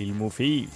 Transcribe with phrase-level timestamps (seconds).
[0.00, 0.68] Filmofil.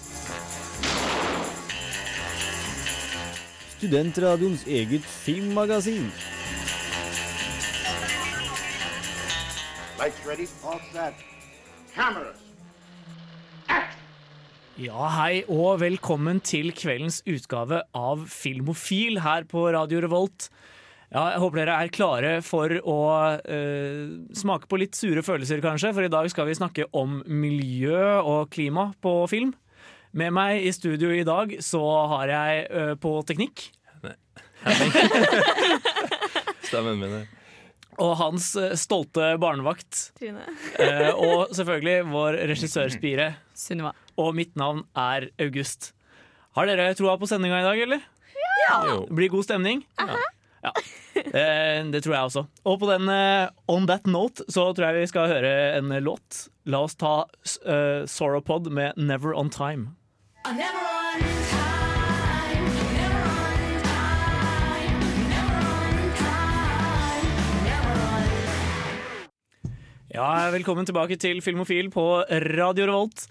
[3.78, 6.10] Studentradioens eget filmmagasin.
[9.96, 11.24] Lights ready, all set.
[11.94, 12.36] Cameras.
[14.76, 20.50] Ja, hei og velkommen til kveldens utgave av Filmofil her på Radio Revolt.
[21.14, 22.98] Ja, jeg håper dere er klare for å
[23.38, 24.00] eh,
[24.34, 25.92] smake på litt sure følelser, kanskje.
[25.94, 29.52] For i dag skal vi snakke om miljø og klima på film.
[30.14, 33.68] Med meg i studio i dag så har jeg eh, på teknikk
[36.68, 37.24] Stemmen min er
[38.02, 40.08] og hans eh, stolte barnevakt.
[40.18, 40.42] Trine.
[40.82, 43.28] Eh, og selvfølgelig vår regissørspire.
[43.54, 43.92] Sunniva.
[44.18, 45.92] Og mitt navn er August.
[46.58, 48.08] Har dere troa på sendinga i dag, eller?
[48.88, 48.98] jo.
[49.06, 49.84] Det blir god stemning?
[50.64, 50.72] Ja.
[51.14, 52.42] Eh, det tror jeg også.
[52.66, 56.46] Og på den eh, On That Note så tror jeg vi skal høre en låt.
[56.66, 57.26] La oss ta
[57.68, 59.92] uh, Soropod med Never On Time.
[70.14, 72.24] Ja, velkommen tilbake til Filmofil på
[72.56, 73.26] Radio Revolt.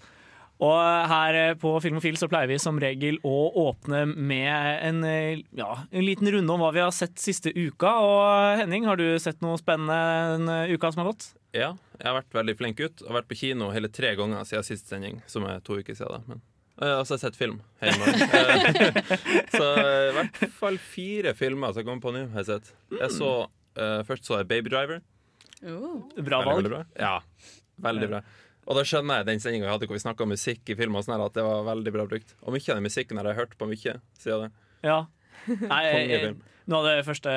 [0.62, 5.72] Og her på Filmofil så pleier vi som regel å åpne med en, eh, ja,
[5.90, 7.90] en liten runde om hva vi har sett siste uka.
[8.00, 9.98] Og Henning, har du sett noe spennende
[10.38, 11.32] den uka som har gått?
[11.54, 13.02] Ja, jeg har vært veldig flink gutt.
[13.02, 15.98] Jeg har vært på kino hele tre ganger siden sist sending, som er to uker
[15.98, 16.24] siden.
[16.30, 16.40] Men
[16.80, 19.02] jeg har også sett film hele morgenen.
[19.58, 22.72] så eh, i hvert fall fire filmer som jeg kommer på nå, har jeg sett.
[22.98, 23.30] Jeg så,
[23.78, 25.02] uh, først så jeg Baby Driver.
[25.62, 25.74] Bra
[26.18, 26.56] Veldig, valg.
[26.58, 26.82] veldig bra.
[26.98, 27.14] Ja,
[27.86, 28.24] veldig bra.
[28.64, 30.96] Og da skjønner jeg den sendinga vi hadde hvor vi snakka om musikk i film,
[30.96, 32.34] og sånn at det var veldig bra brukt.
[32.42, 34.50] Og mye av den musikken har jeg hørt på mye siden det.
[34.88, 35.04] Ja.
[35.44, 36.38] Nei, Kongefilm.
[36.72, 37.32] noe av det første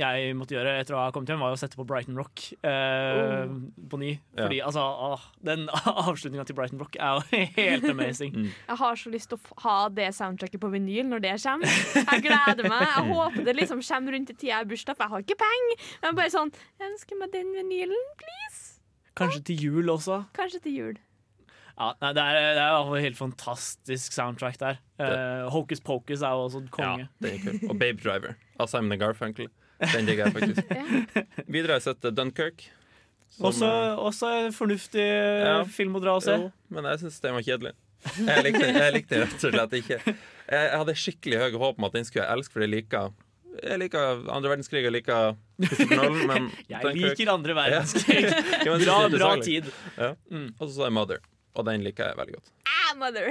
[0.00, 3.50] jeg måtte gjøre etter å ha kommet hjem, var å sette på Brighton Rock eh,
[3.92, 4.14] på ny.
[4.38, 5.66] Fordi altså, åh, den
[6.06, 8.38] avslutninga til Brighton Rock er jo helt amazing.
[8.46, 11.76] Jeg har så lyst til å ha det soundtracket på vinyl når det kommer.
[12.00, 12.86] Jeg gleder meg.
[12.88, 15.40] Jeg håper det liksom kommer rundt i tida jeg har bursdag, for jeg har ikke
[15.44, 15.88] penger.
[16.06, 18.63] Men bare sånn Jeg ønsker meg den vinylen, please.
[19.18, 20.22] Kanskje til jul også.
[20.36, 20.94] Kanskje til jul.
[21.74, 24.76] Ja, nei, det er, det er et helt fantastisk soundtrack der.
[25.00, 27.08] Uh, Hocus Pocus er jo også en konge.
[27.08, 27.70] Ja, den er kul.
[27.72, 29.48] Og Babe Driver av Simon Garfunkel.
[29.82, 30.74] Den digger jeg faktisk.
[31.54, 32.70] Videre har jeg sett eh, Dunkerque.
[33.42, 35.56] Også, eh, også en fornuftig Ja.
[35.66, 36.36] film å dra og se.
[36.38, 37.74] Jo, men jeg syns den var kjedelig.
[38.20, 39.98] Jeg likte, jeg likte den rett og slett ikke.
[40.04, 40.14] Jeg,
[40.54, 43.10] jeg hadde skikkelig høye håp om at den skulle jeg elske, for jeg liker
[43.62, 48.24] Jeg liker andre verdenskrig, jeg liker Christopher men Jeg liker andre verdenskrig.
[48.66, 49.70] Ja, Bra, det bra tid.
[49.98, 50.14] Ja.
[50.32, 50.48] Mm.
[50.58, 51.20] Og så sa jeg Mother,
[51.54, 52.50] og den liker jeg veldig godt.
[52.84, 53.30] Ah, mother.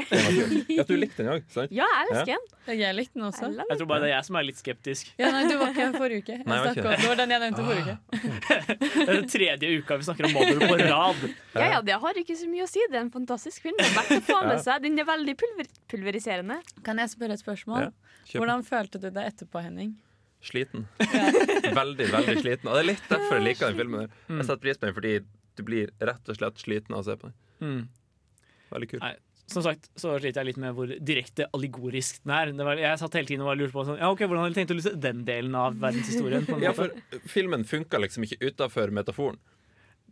[0.71, 1.71] Ja, du likte den òg, sant?
[1.75, 2.77] Ja, jeg elsker den.
[2.79, 3.49] Jeg likte den også.
[3.59, 5.09] Jeg tror bare det er jeg som er litt skeptisk.
[5.19, 6.37] Ja, nei, Du var ikke her forrige uke.
[6.39, 8.79] Jeg Nei, om- det var den jeg nevnte forrige uke.
[8.79, 11.25] Det er den tredje uka vi snakker om Mother på rad.
[11.59, 12.81] Ja, ja, det har ikke så mye å si.
[12.89, 13.77] Det er en fantastisk film.
[13.81, 14.81] Det er verdt å få med seg.
[14.87, 16.57] Den er veldig pulver pulveriserende.
[16.87, 17.89] Kan jeg spørre et spørsmål?
[17.89, 18.39] Ja.
[18.39, 19.93] Hvordan følte du deg etterpå, Henning?
[20.43, 20.87] Sliten.
[21.79, 22.67] Veldig, veldig sliten.
[22.67, 24.01] Og det er litt derfor jeg liker den filmen.
[24.03, 24.17] der.
[24.37, 25.13] Jeg setter pris på den fordi
[25.55, 27.37] du blir rett og slett sliten av å se på den.
[27.63, 27.85] Mm.
[28.73, 28.99] Veldig kul.
[29.05, 29.13] Nei,
[29.53, 32.51] som sagt så sliter jeg litt med hvor direkte allegorisk den er.
[32.67, 34.75] Var, jeg satt hele tiden og lurte på sånn, ja, ok, hvordan har jeg tenkt
[34.75, 36.47] å løse den delen av verdenshistorien.
[36.63, 36.91] Ja, for
[37.29, 39.39] filmen funka liksom ikke utafor metaforen.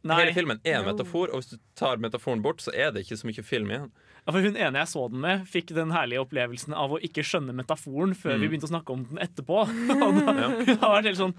[0.01, 3.03] Nei, Hele filmen er en metafor, og hvis du tar metaforen bort, så er det
[3.05, 3.91] ikke så mye film igjen.
[4.21, 7.23] Ja, for Hun ene jeg så den med, fikk den herlige opplevelsen av å ikke
[7.25, 9.63] skjønne metaforen før vi begynte å snakke om den etterpå.
[10.05, 11.33] Og da, Hun har vært helt sånn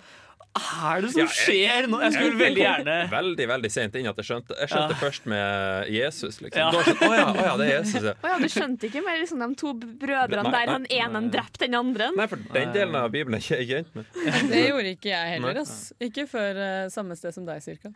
[0.53, 2.00] Hva er det som Ja, jeg- skjer nå?
[2.03, 4.56] Jeg skulle veldig gjerne Veldig veldig sent inn at jeg skjønte.
[4.60, 4.98] Jeg skjønte Ja.
[5.00, 6.41] først med Jesus.
[6.42, 6.66] liksom Ja.
[6.75, 8.12] Da sånn, Å ja, å ja, det er Jesus, ja.
[8.21, 11.31] Å ja, du skjønte ikke mer liksom, de to brødrene Nei, der nei, han ene
[11.32, 12.10] drepte den andre?
[12.19, 14.04] Nei, for den delen av Bibelen er ikke jeg kjent med.
[14.53, 15.62] Det gjorde ikke jeg heller.
[15.62, 15.72] altså.
[15.72, 15.92] Ass.
[16.10, 17.94] Ikke før uh, samme sted som deg, cirka.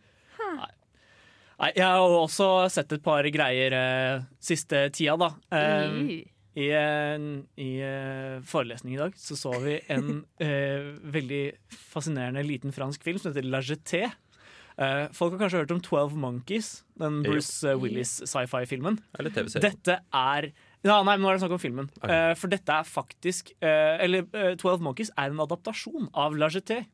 [1.56, 5.30] Nei, Jeg har også sett et par greier uh, siste tida, da.
[5.50, 6.24] Um, I.
[6.56, 7.24] I, eh,
[7.60, 13.20] i eh, forelesning i dag så så vi en uh, veldig fascinerende liten fransk film
[13.20, 14.06] som heter La Jeté.
[14.76, 16.70] Eh, folk har kanskje hørt om 12 Monkeys,
[17.00, 18.98] den Bruce Willis sci-fi-filmen.
[19.18, 19.64] Eller TV-serien.
[19.64, 20.50] Dette er
[20.84, 21.88] ja, Nei, nå er det snakk om filmen.
[21.96, 22.12] Okay.
[22.12, 24.26] Eh, for dette er faktisk eh, Eller
[24.60, 26.84] Twelve 12 Monkeys er en adaptasjon av La Jeté.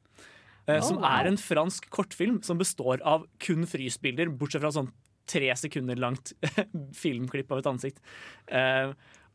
[0.69, 1.09] Eh, som wow.
[1.11, 4.93] er en fransk kortfilm som består av kun frysbilder, bortsett fra sånn
[5.31, 6.35] tre sekunder langt
[7.03, 7.99] filmklipp av et ansikt.
[8.51, 8.91] Uh,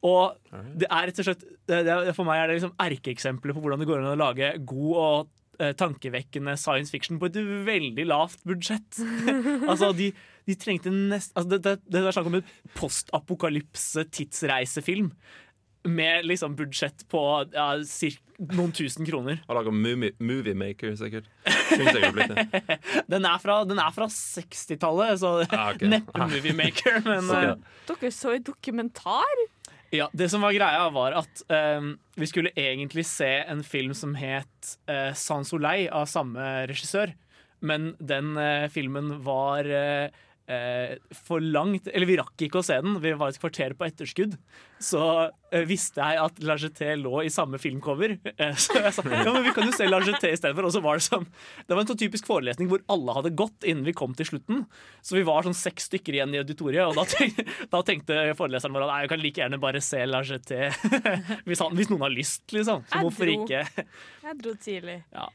[0.06, 0.38] og
[0.78, 3.90] det er rett og slett det, For meg er det liksom erkeeksempelet på hvordan det
[3.90, 5.18] går an å lage god og
[5.58, 8.92] eh, tankevekkende science fiction på et veldig lavt budsjett.
[9.72, 10.08] altså, de,
[10.46, 11.32] de trengte nest...
[11.34, 15.10] Altså, det, det, det er snakk om en postapokalypse-tidsreisefilm.
[15.88, 17.22] Med liksom budsjett på
[17.54, 17.68] ja,
[18.38, 19.39] noen tusen kroner.
[19.48, 21.30] Har laga Moviemaker, movie sikkert.
[23.12, 23.60] Den er fra,
[23.95, 25.89] fra 60-tallet, så Ah, okay.
[25.95, 27.01] neppe moviemaker.
[27.10, 27.54] Men okay.
[27.56, 29.45] uh, Dere så i dokumentar?
[29.89, 31.44] ja, det som var greia, var at
[31.80, 37.13] um, vi skulle egentlig se en film som het uh, Sans Soleil av samme regissør.
[37.63, 40.13] Men den uh, filmen var eh,
[40.48, 40.96] eh,
[41.26, 44.38] for langt Eller vi rakk ikke å se den, vi var et kvarter på etterskudd.
[44.84, 45.02] Så
[45.52, 48.18] eh, visste jeg at La Jeté lå i samme filmcover.
[48.34, 50.70] Eh, så jeg sa ja, men vi kan jo se La Jetée istedenfor.
[50.70, 51.26] Og så var det sånn
[51.68, 54.66] Det var en sånn typisk forelesning hvor alle hadde gått innen vi kom til slutten.
[55.02, 58.76] Så vi var sånn seks stykker igjen i auditoriet, og da, tenkte, da tenkte foreleseren
[58.76, 60.70] vår at nei, jeg kan like gjerne bare se La Jeté
[61.48, 62.86] hvis, hvis noen har lyst, liksom.
[62.88, 63.66] Så hvorfor ikke?
[64.28, 65.02] Jeg dro tidlig.
[65.16, 65.28] Ja,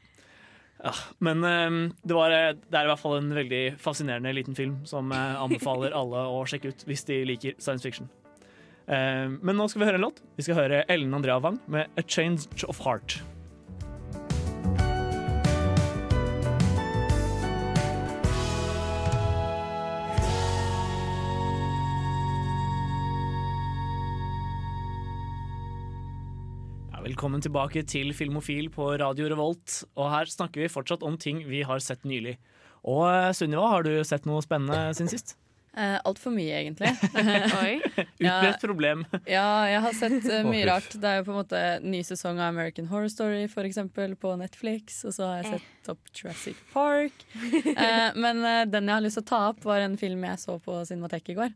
[1.23, 4.81] men eh, det, var, eh, det er i hvert fall en veldig fascinerende liten film
[4.89, 8.09] som jeg anbefaler alle å sjekke ut hvis de liker science fiction.
[8.87, 10.23] Eh, men nå skal vi høre en låt.
[10.39, 13.21] Vi skal høre Ellen Andrea Wang med 'A Change of Heart'.
[27.13, 29.83] Velkommen tilbake til Filmofil på Radio Revolt.
[29.93, 32.39] Og her snakker vi fortsatt om ting vi har sett nylig.
[32.89, 35.35] Og eh, Sunniva, har du sett noe spennende siden sist?
[35.77, 36.89] Eh, Altfor mye, egentlig.
[38.23, 39.05] Utbredt problem.
[39.29, 40.89] Ja, jeg har sett uh, mye rart.
[40.89, 44.33] Det er jo på en måte ny sesong av American Horror Story for eksempel, på
[44.41, 45.03] Netflix.
[45.05, 47.27] Og så har jeg sett opp Jurassic Park.
[47.37, 50.41] Eh, men uh, den jeg har lyst til å ta opp, var en film jeg
[50.47, 51.53] så på Cinemateket i går.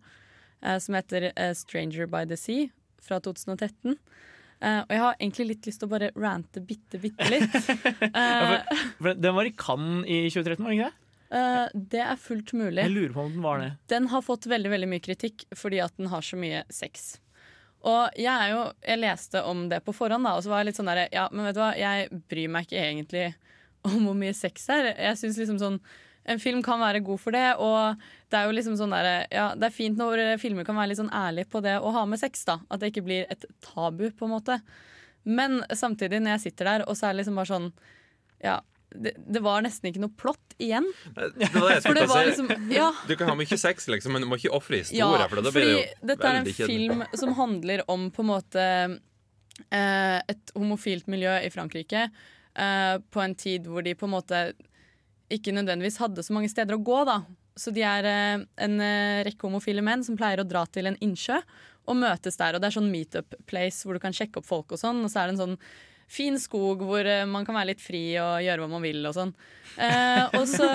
[0.61, 2.69] Uh, som heter eh, Stranger by the Sea
[3.01, 3.97] fra 2013.
[4.57, 7.57] Eh, og jeg har egentlig litt lyst til å bare rante bitte, bitte litt.
[8.17, 8.63] Uh,
[8.97, 11.03] For Den var i Cannes i 2013, var den ikke det?
[11.27, 12.81] Uh, det er fullt mulig.
[12.81, 13.69] Jeg lurer på om den var det.
[13.91, 17.17] Den har fått veldig veldig mye kritikk fordi at den har så mye sex.
[17.87, 20.71] Og jeg er jo Jeg leste om det på forhånd, da, og så var jeg
[20.71, 23.27] litt sånn derre Ja, men vet du hva, jeg bryr meg ikke egentlig
[23.87, 24.89] om hvor mye sex det er.
[25.11, 25.77] Jeg synes liksom sånn
[26.27, 28.01] En film kan være god for det, og
[28.31, 30.99] det er jo liksom sånn der, Ja, det er fint når filmer kan være litt
[31.01, 32.59] sånn ærlige på det å ha med sex, da.
[32.69, 34.59] At det ikke blir et tabu, på en måte.
[35.27, 37.69] Men samtidig, når jeg sitter der, og så er det liksom bare sånn
[38.43, 38.59] Ja,
[38.95, 40.85] det, det var nesten ikke noe plott igjen.
[41.15, 41.49] Det det
[41.83, 42.91] For det var liksom Ja.
[43.07, 45.27] Du kan ha mye sex, liksom, men du må ikke ofre historie.
[45.27, 48.31] for da blir det jo dette er en veldig film som handler om på en
[48.31, 48.63] måte
[49.71, 54.41] eh, et homofilt miljø i Frankrike eh, på en tid hvor de på en måte
[55.33, 57.01] ikke nødvendigvis hadde så mange steder å gå.
[57.07, 57.21] da.
[57.57, 60.99] Så de er eh, en eh, rekke homofile menn som pleier å dra til en
[61.03, 61.41] innsjø
[61.87, 62.55] og møtes der.
[62.55, 65.03] Og det er sånn meetup place hvor du kan sjekke opp folk og sånn.
[65.03, 65.59] Og så er det en sånn
[66.07, 69.15] fin skog hvor eh, man kan være litt fri og gjøre hva man vil og
[69.17, 69.33] sånn.
[69.75, 70.67] Eh, og så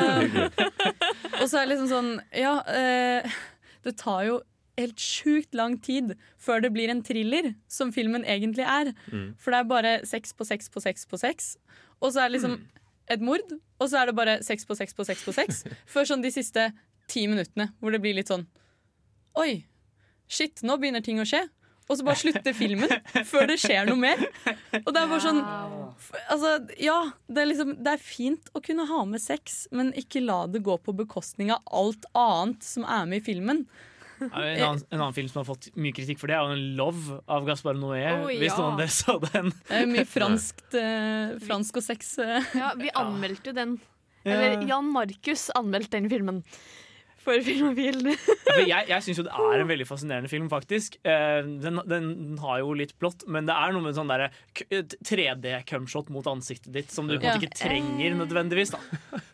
[1.40, 3.38] og så er det liksom sånn Ja, eh,
[3.87, 4.40] det tar jo
[4.78, 8.93] helt sjukt lang tid før det blir en thriller, som filmen egentlig er.
[9.38, 11.52] For det er bare sex på sex på sex på sex.
[12.00, 12.56] Og så er det liksom
[13.17, 15.62] et mord, og så er det bare sex på sex på sex på sex.
[15.93, 16.70] Før sånn de siste
[17.11, 18.47] ti minuttene, hvor det blir litt sånn
[19.41, 19.62] Oi,
[20.29, 21.47] shit, nå begynner ting å skje.
[21.88, 22.91] Og så bare slutter filmen
[23.31, 24.20] før det skjer noe mer.
[24.82, 25.41] Og det er bare sånn
[26.32, 26.99] Altså, ja,
[27.29, 30.62] det er, liksom, det er fint å kunne ha med sex, men ikke la det
[30.67, 33.64] gå på bekostning av alt annet som er med i filmen.
[34.30, 36.52] Ja, En annen, en annen film som har fått mye kritikk for det, er jo
[36.52, 38.04] en 'Love' av Gaspar Noé.
[38.22, 39.52] Å, Hvis noen av dere så den.
[39.92, 42.19] Mye franskt, eh, fransk og sex.
[42.19, 42.42] Eh.
[42.54, 43.80] Ja, vi anmeldte jo den.
[44.24, 46.44] Eller Jan Markus anmeldte den filmen.
[47.22, 48.00] For Filmofil.
[48.11, 48.16] Ja,
[48.50, 50.97] for jeg jeg syns jo det er en veldig fascinerende film, faktisk.
[51.06, 54.30] Eh, Den, den har jo litt plott, men det er noe med sånn derre
[55.06, 57.35] 3D-cumshot mot ansiktet ditt som du på en Ja.
[57.37, 58.73] måte ikke trenger nødvendigvis.
[58.75, 58.78] da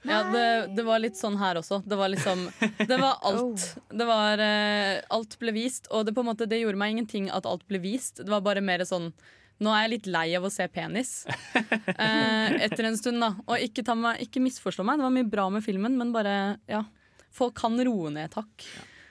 [0.08, 0.44] Ja, det,
[0.76, 1.80] det var litt sånn her også.
[1.86, 3.64] Det var liksom Det var alt.
[3.90, 7.28] Det var eh, Alt ble vist, og det på en måte Det gjorde meg ingenting
[7.34, 8.22] at alt ble vist.
[8.22, 9.12] Det var bare mer sånn
[9.58, 13.18] nå er jeg litt lei av å se penis eh, etter en stund.
[13.18, 16.14] da Og ikke, ta meg, ikke misforstå meg, det var mye bra med filmen, men
[16.14, 16.36] bare
[16.70, 16.84] ja
[17.34, 18.64] Folk kan roe ned, takk.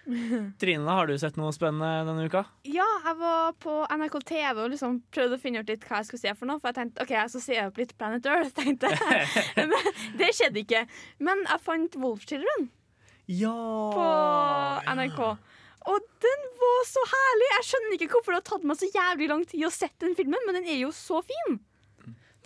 [0.62, 2.46] Trine, har du sett noe spennende denne uka?
[2.68, 6.10] Ja, jeg var på NRK TV og liksom prøvde å finne ut litt hva jeg
[6.10, 6.62] skulle se for noe.
[6.64, 8.54] For jeg tenkte ok, jeg skal se opp litt Planet Earth.
[8.62, 9.28] tenkte jeg.
[9.74, 9.76] Men
[10.22, 10.84] det skjedde ikke.
[11.28, 12.70] Men jeg fant Wolf Children
[13.28, 13.54] Ja!
[13.94, 14.10] på
[14.96, 15.22] NRK.
[15.88, 17.50] Og den var så herlig!
[17.54, 20.16] Jeg skjønner ikke hvorfor det har tatt meg så jævlig lang tid å sette den
[20.20, 21.60] filmen, men den er jo så fin.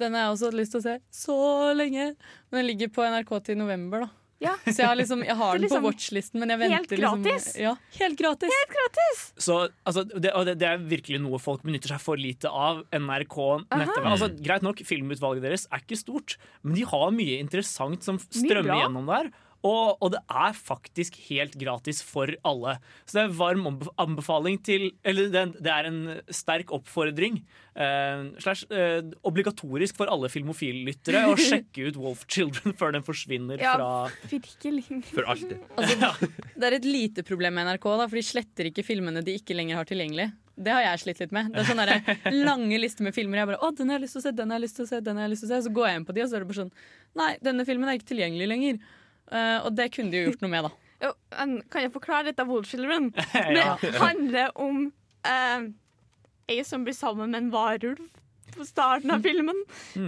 [0.01, 1.37] Den har jeg også hatt lyst til å se så
[1.77, 2.11] lenge.
[2.49, 4.20] Men den ligger på NRK til november, da.
[4.41, 4.55] Ja.
[4.65, 7.25] Så jeg har, liksom, jeg har den liksom på watchlisten, men jeg helt venter liksom
[7.25, 7.47] gratis.
[7.61, 9.19] Ja, helt gratis.
[9.37, 12.81] Så, altså, det, og det, det er virkelig noe folk benytter seg for lite av.
[12.89, 13.37] NRK
[13.69, 14.09] nett-TV.
[14.15, 18.81] Altså, greit nok, Filmutvalget deres er ikke stort, men de har mye interessant som strømmer
[18.81, 19.31] gjennom der.
[19.67, 22.77] Og, og det er faktisk helt gratis for alle.
[23.05, 23.67] Så det er en varm
[24.01, 25.99] anbefaling til Eller det, det er en
[26.33, 27.43] sterk oppfordring.
[27.75, 33.61] eh, slash eh, obligatorisk for alle filmofillyttere å sjekke ut Wolf Children før den forsvinner
[33.61, 34.87] Ja, fra virkelig.
[35.13, 35.59] For alltid.
[36.61, 39.55] Det er et lite problem med NRK, da, for de sletter ikke filmene de ikke
[39.57, 40.31] lenger har tilgjengelig.
[40.61, 41.53] Det har jeg slitt litt med.
[41.53, 42.01] Det er sånne
[42.49, 43.41] lange lister med filmer.
[43.41, 44.85] Jeg bare, å, den har jeg lyst til å se, den har jeg lyst til
[44.85, 45.61] å se, den har jeg lyst til å se.
[45.67, 46.73] Så går jeg inn på de, og så er det bare sånn
[47.21, 48.77] Nei, denne filmen er ikke tilgjengelig lenger.
[49.31, 50.77] Eh, og det kunne de jo gjort noe med, da.
[51.01, 53.09] Jo, kan jeg forklare litt av Wolf Children?
[53.57, 53.73] Ja.
[53.81, 54.83] Det handler om
[55.25, 55.63] uh,
[56.51, 58.03] ei som blir sammen med en varulv
[58.51, 59.57] på starten av filmen.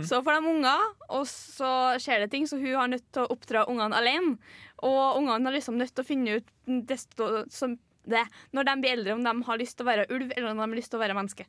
[0.03, 0.81] Så får de unger,
[1.15, 4.35] og så skjer det ting, så hun har nødt til å oppdra ungene alene.
[4.83, 6.53] Og ungene har liksom nødt til å finne ut
[6.91, 10.33] desto, som det, når de blir eldre, om de har lyst til å være ulv
[10.35, 11.47] eller om de har lyst til å være menneske.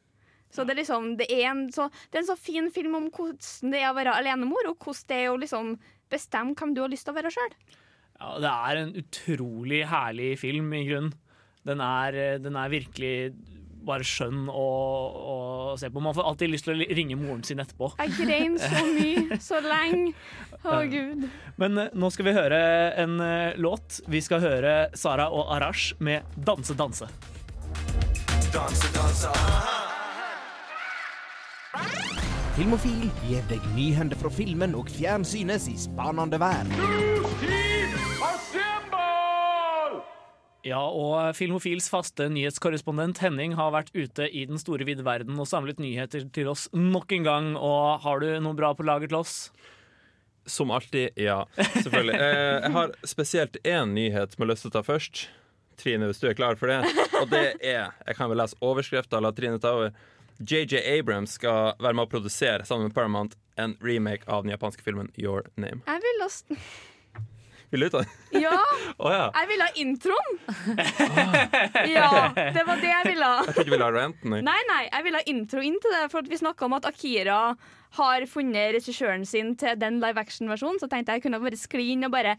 [0.54, 3.08] Så det er liksom, det er en så, det er en så fin film om
[3.10, 5.72] hvordan det er å være alenemor, og hvordan det er å liksom
[6.14, 7.58] bestemme hvem du har lyst til å være sjøl.
[8.14, 11.12] Ja, det er en utrolig herlig film, i grunnen.
[11.64, 13.14] Den er, eh, den er virkelig
[13.84, 14.64] bare skjønn å,
[15.34, 15.36] å
[15.80, 16.02] se på.
[16.02, 17.90] Man får alltid lyst til å ringe moren sin etterpå.
[18.00, 20.14] Jeg grein så mye, så lenge.
[20.64, 21.28] Å, gud.
[21.60, 22.60] Men eh, nå skal vi høre
[23.04, 24.00] en eh, låt.
[24.08, 27.08] Vi skal høre Sara og Arash med 'Danse, danse'.
[32.54, 36.70] Filmofil gir deg nyhender fra filmen og fjernsynets i spanende verden.
[40.62, 45.50] Ja, og Filmofils faste nyhetskorrespondent Henning har vært ute i den store vide verden og
[45.50, 47.50] samlet nyheter til oss nok en gang.
[47.58, 49.36] Og har du noe bra på lager til oss?
[50.46, 51.42] Som alltid, ja.
[51.58, 52.20] Selvfølgelig.
[52.22, 55.26] Eh, jeg har spesielt én nyhet som jeg har lyst til å ta først.
[55.82, 56.84] Trine, hvis du er klar for det.
[57.18, 60.12] Og det er Jeg kan vel lese overskrifta, la Trine ta over.
[60.40, 64.82] JJ Abrams skal være med å produsere sammen med Paramount en remake av den japanske
[64.82, 65.82] filmen Your Name.
[65.86, 66.58] Jeg vil ha st-
[67.70, 68.40] Vil du ut av det?
[68.42, 68.56] Ja,
[68.98, 69.28] oh, ja.
[69.34, 70.34] jeg vil ha introen.
[71.90, 72.10] Ja,
[72.54, 73.40] det var det jeg ville ha.
[73.46, 74.36] Jeg tror ikke du ville ha renten?
[74.46, 76.04] Nei, nei, jeg vil ha intro inn til det.
[76.12, 77.38] For vi snakka om at Akira
[77.98, 80.80] har funnet regissøren sin til den live action-versjonen.
[80.82, 82.36] Så tenkte jeg kunne bare skli inn og bare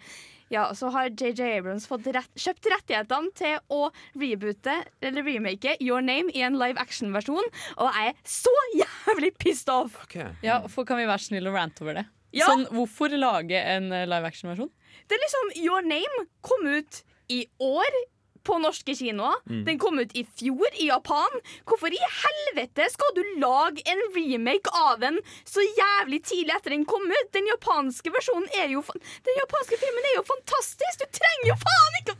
[0.53, 3.87] Ja, så har JJ Abrams fått rett, kjøpt rettighetene til å
[4.19, 7.49] reboote eller remake Your Name i en live action-versjon.
[7.79, 9.97] Og jeg er så jævlig pissed off!
[10.05, 10.29] Okay.
[10.45, 12.05] Ja, for Kan vi være snille og rante over det?
[12.35, 12.49] Ja.
[12.51, 14.69] Sånn, Hvorfor lage en eh, live action-versjon?
[15.07, 17.97] Det er liksom Your Name kom ut i år
[18.45, 19.39] på norske kinoer.
[19.67, 21.39] Den kom ut i fjor i Japan.
[21.67, 26.85] Hvorfor i helvete skal du lage en remake av den så jævlig tidlig etter den
[26.89, 27.31] kom ut?
[27.35, 28.83] Den japanske versjonen er jo
[29.25, 31.01] Den japanske filmen er jo fantastisk!
[31.01, 32.15] Du trenger jo faen ikke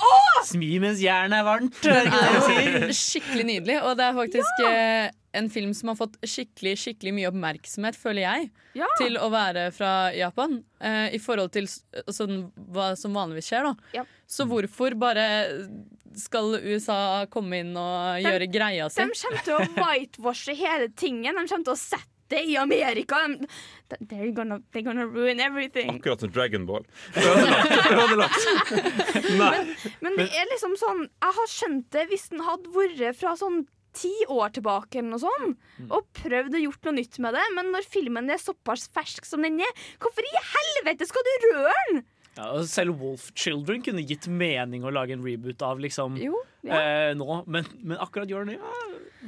[0.00, 0.36] Åh!
[0.48, 1.76] Smi mens jernet er varmt.
[1.84, 2.92] er det ikke det de sier?
[3.00, 3.76] Skikkelig nydelig.
[3.84, 8.22] Og det er faktisk eh, en film som har fått skikkelig skikkelig mye oppmerksomhet, føler
[8.24, 8.86] jeg, Ja.
[8.98, 10.64] til å være fra Japan.
[10.80, 13.74] Eh, I forhold til sånn, hva som vanligvis skjer, da.
[13.94, 14.04] Ja.
[14.26, 15.68] Så hvorfor bare
[16.18, 19.00] skal USA komme inn og gjøre greia si?
[19.02, 21.34] De kommer til å whitewashe hele tingen.
[21.38, 23.16] De kommer til å sette det i Amerika.
[24.06, 25.88] They're, gonna, they're gonna ruin everything.
[25.98, 26.84] Akkurat som Dragon Ball.
[27.16, 28.46] Ødelagt.
[29.40, 29.76] Nei.
[30.00, 33.64] Men det er liksom sånn Jeg har skjønt det hvis den hadde vært fra sånn
[33.96, 35.58] ti år tilbake eller noe sånt,
[35.90, 39.42] og prøvd å gjort noe nytt med det, men når filmen er såpass fersk som
[39.42, 42.02] den er, hvorfor i helvete skal du røre den?!
[42.38, 46.38] Ja, og selv Wolf Children kunne gitt mening å lage en reboot av liksom Jo,
[46.62, 46.78] ja.
[46.78, 48.76] eh, nå, men, men akkurat gjør den ja.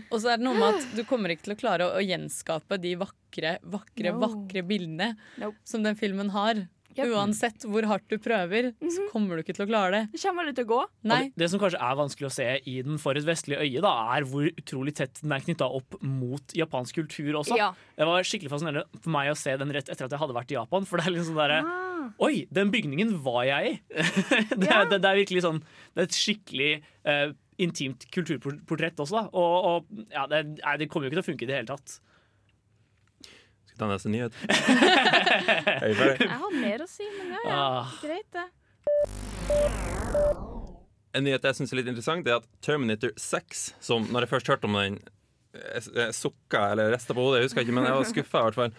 [0.06, 2.04] Og så er det noe med at du kommer ikke til å klare å, å
[2.06, 4.22] gjenskape de vakre, vakre, No.
[4.22, 5.10] vakre bildene
[5.42, 5.58] Nope.
[5.68, 6.62] som den filmen har.
[6.98, 7.12] Yep.
[7.16, 10.02] Uansett hvor hardt du prøver, så kommer du ikke til å klare det.
[10.14, 10.80] Det kommer til å gå.
[11.08, 11.20] Nei.
[11.30, 13.92] Det, det som kanskje er vanskelig å se i den for et vestlig øye, da,
[14.16, 17.56] er hvor utrolig tett den er knytta opp mot japansk kultur også.
[17.60, 17.70] Ja.
[17.98, 20.52] Det var skikkelig fascinerende for meg å se den rett etter at jeg hadde vært
[20.52, 20.88] i Japan.
[20.88, 21.62] For det er liksom sånn derre
[22.02, 22.08] Ah.
[22.26, 23.74] Oi, den bygningen var jeg i!
[24.58, 24.80] det, Ja.
[24.80, 25.60] er, det, det er virkelig sånn
[25.94, 26.70] Det er et skikkelig
[27.06, 27.28] uh,
[27.62, 29.22] intimt kulturportrett også, da.
[29.38, 31.70] Og, og ja, det, nei, det kommer jo ikke til å funke i det hele
[31.70, 31.94] tatt.
[33.72, 34.32] Skal vi ta neste nyhet?
[35.82, 37.52] Jeg har mer å si, men ja, ja.
[37.56, 37.86] Ah.
[38.02, 38.48] Greit, det.
[41.12, 44.30] En nyhet jeg syns er litt interessant, det er at Terminator 6, som når jeg
[44.30, 44.94] først hørte om den,
[45.52, 48.60] jeg, sukka eller rista på hodet, jeg husker ikke, men jeg var skuffa i hvert
[48.60, 48.72] fall.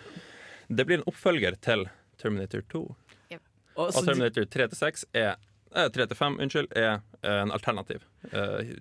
[0.70, 1.86] Det blir en oppfølger til
[2.22, 2.84] Terminator 2.
[2.94, 7.54] Og, Og Terminator 3 til 6 er eh, 3 til 5, unnskyld, er eh, en
[7.54, 8.76] alternativ eh,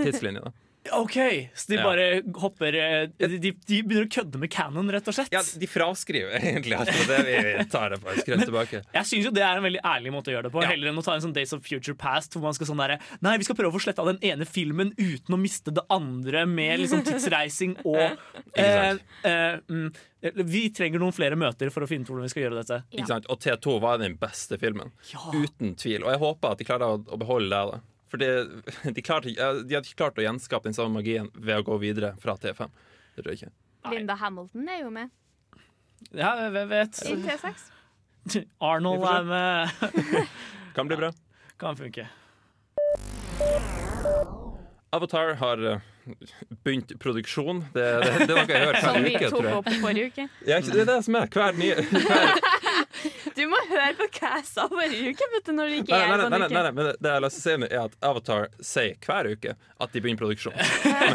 [0.00, 0.40] tidslinje.
[0.44, 1.16] da OK,
[1.54, 1.84] så de Ja.
[1.84, 5.32] bare hopper eh, de, de, begynner å kødde med canon, rett og slett.
[5.32, 8.82] Ja, de fraskriver egentlig alt det vi tar det på skrøt tilbake.
[8.92, 10.64] Jeg syns jo det er en veldig ærlig måte å gjøre det på.
[10.64, 10.72] Ja.
[10.74, 12.98] Heller enn å ta en sånn Days of Future Past hvor man skal sånn derre
[13.24, 16.44] Nei, vi skal prøve å få sletta den ene filmen uten å miste det andre
[16.50, 18.04] med liksom tidsreising og
[18.60, 19.88] eh, eh, mm,
[20.44, 23.04] Vi trenger noen flere møter for å finne ut hvordan vi skal gjøre dette.
[23.08, 23.28] Sant?
[23.32, 24.92] Og T2 var den beste filmen.
[25.32, 26.04] Uten tvil.
[26.04, 27.74] Og jeg håper at de klarer å beholde det.
[27.74, 28.62] da For de,
[28.94, 32.12] de, klarte, de hadde ikke klart å gjenskape den samme magien ved å gå videre
[32.22, 32.70] fra T5.
[33.16, 33.54] Det tror jeg ikke.
[33.90, 35.10] Linda Hamilton er jo med
[36.14, 37.00] Ja, hvem vet?
[37.10, 37.64] i T6.
[38.70, 40.22] Arnold Vi er med.
[40.78, 41.10] Kan bli bra.
[41.58, 42.06] Kan funke.
[44.94, 45.82] Avatar har eh,
[46.62, 47.64] begynt produksjon.
[47.74, 49.58] Det, det, det er noe jeg hører Som hver vi uke, tok tror jeg.
[49.58, 50.28] opp forrige uke.
[50.46, 52.38] Ja, det er det som er hver nye hver,
[53.44, 56.04] Du må høre på hva jeg sa forrige uke, vet du, når du ikke nei,
[56.08, 57.96] nei, nei, nei, nei, nei, men det jeg har lyst til å si er at
[58.08, 59.52] Avatar sier hver uke
[59.84, 60.56] at de begynner produksjon.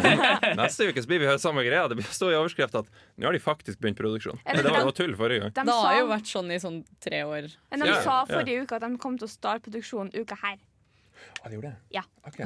[0.06, 1.88] Men neste uke så blir vi høre samme greia.
[1.90, 4.38] Det står i overskrift at nå har de faktisk begynt produksjon.
[4.46, 5.56] Det var, jo tull forrige gang.
[5.58, 7.50] De Det har jo vært sånn i sånn tre år.
[7.74, 8.30] men de Ja, sa ja.
[8.36, 10.62] forrige uke at de kom til å starte produksjonen uka her.
[11.42, 11.98] Ah, de gjorde det?
[11.98, 12.06] Ja.
[12.30, 12.44] Ok.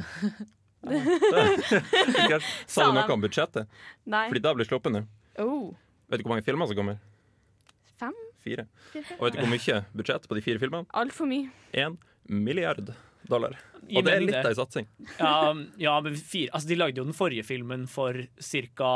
[2.66, 2.96] Sa du de.
[2.98, 3.68] noe om budsjettet?
[4.08, 4.26] Nei.
[4.32, 5.04] Fordi da blir sluppet nå.
[5.44, 5.74] Oh.
[6.08, 7.00] Vet du hvor mange filmer som kommer?
[8.44, 8.66] Fire.
[9.18, 10.88] Og vet du hvor mye budsjett på de fire filmene?
[11.00, 11.48] Altfor mye.
[11.72, 11.96] Én
[12.28, 12.92] milliard
[13.28, 13.56] dollar.
[13.88, 14.88] Og det er litt av en satsing.
[15.18, 15.34] Ja,
[15.80, 18.94] ja men fire, altså, de lagde jo den forrige filmen for ca.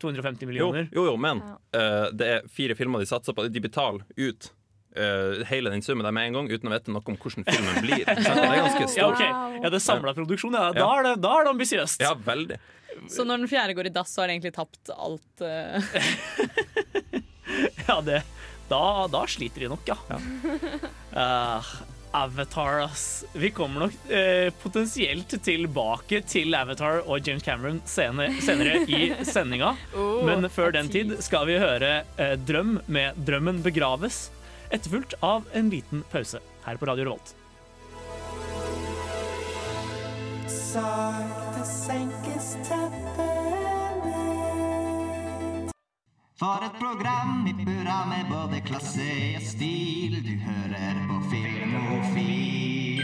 [0.00, 0.88] 250 millioner.
[0.92, 1.56] jo, jo men Ja.
[1.76, 3.44] eh, det er fire filmer de satser på.
[3.52, 4.50] De betaler ut
[4.96, 7.80] uh, hele den summen der med en gang, uten å vite noe om hvordan filmen
[7.84, 8.04] blir.
[8.08, 8.96] Så det er ganske Ja, stort.
[8.96, 9.60] Ja, okay.
[9.60, 10.56] Ja, det er samla produksjon.
[10.56, 10.70] Ja.
[10.72, 12.00] Da er det, da er det ambisiøst.
[12.00, 12.58] Ja, veldig.
[13.12, 15.44] Så når den fjerde går i dass, så har det egentlig tapt alt.
[15.44, 15.80] Uh...
[17.88, 18.22] Ja, det,
[18.70, 19.98] da, da sliter de nok, ja.
[21.12, 21.72] Uh,
[22.12, 23.24] Avatar, ass.
[23.32, 29.76] Vi kommer nok eh, potensielt tilbake til Avatar og James Cameron senere, senere i sendinga.
[29.94, 34.30] Oh, Men før den tid skal vi høre eh, Drøm med 'Drømmen begraves',
[34.70, 37.34] etterfulgt av en liten pause her på Radio Revolt.
[46.40, 49.04] For et program i burra med både klasse
[49.36, 50.14] og stil.
[50.24, 53.02] Du hører på Filmofil.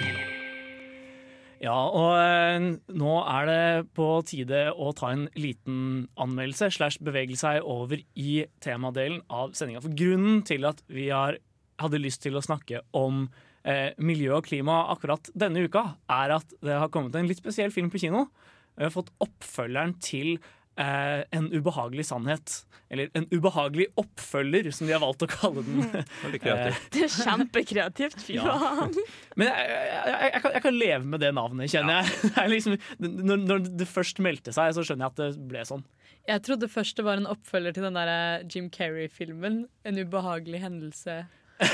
[1.60, 7.36] Ja, og eh, nå er det på tide å ta en liten anmeldelse slash bevege
[7.36, 9.84] seg over i temadelen av sendinga.
[9.84, 11.36] For grunnen til at vi har,
[11.76, 13.26] hadde lyst til å snakke om
[13.68, 17.68] eh, miljø og klima akkurat denne uka, er at det har kommet en litt spesiell
[17.74, 18.30] film på kino.
[18.80, 20.38] Vi har fått oppfølgeren til
[20.78, 22.62] eh, En ubehagelig sannhet.
[22.90, 25.82] Eller En ubehagelig oppfølger, som de har valgt å kalle den.
[26.24, 26.88] Veldig kreativt.
[26.94, 28.20] Det er kjempekreativt.
[28.22, 28.56] Fy Ja.
[29.36, 32.18] Men jeg, jeg, jeg, jeg, kan, jeg kan leve med det navnet, kjenner jeg.
[32.36, 35.64] Det er liksom, når, når det først meldte seg, så skjønner jeg at det ble
[35.68, 35.84] sånn.
[36.26, 39.64] Jeg trodde først det var en oppfølger til den der eh, Jim Carrey-filmen.
[39.86, 41.20] En ubehagelig hendelse.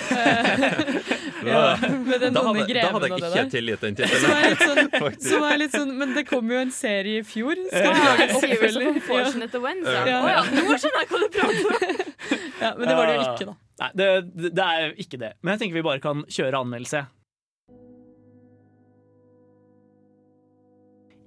[1.48, 1.76] ja,
[2.11, 4.37] med den Da hadde, da hadde jeg ikke tilgitt den Som tittelen.
[4.37, 7.59] er litt sånn, som er litt sånn Men det kom jo en serie i fjor.
[7.68, 9.00] Skal vi lage en oppfølging?
[9.02, 12.05] Nå skjønner jeg hva du prater om!
[12.64, 13.57] ja, men det var det jo ikke, da.
[13.83, 15.33] Nei, det, det det er ikke det.
[15.42, 17.02] Men jeg tenker vi bare kan kjøre anmeldelse.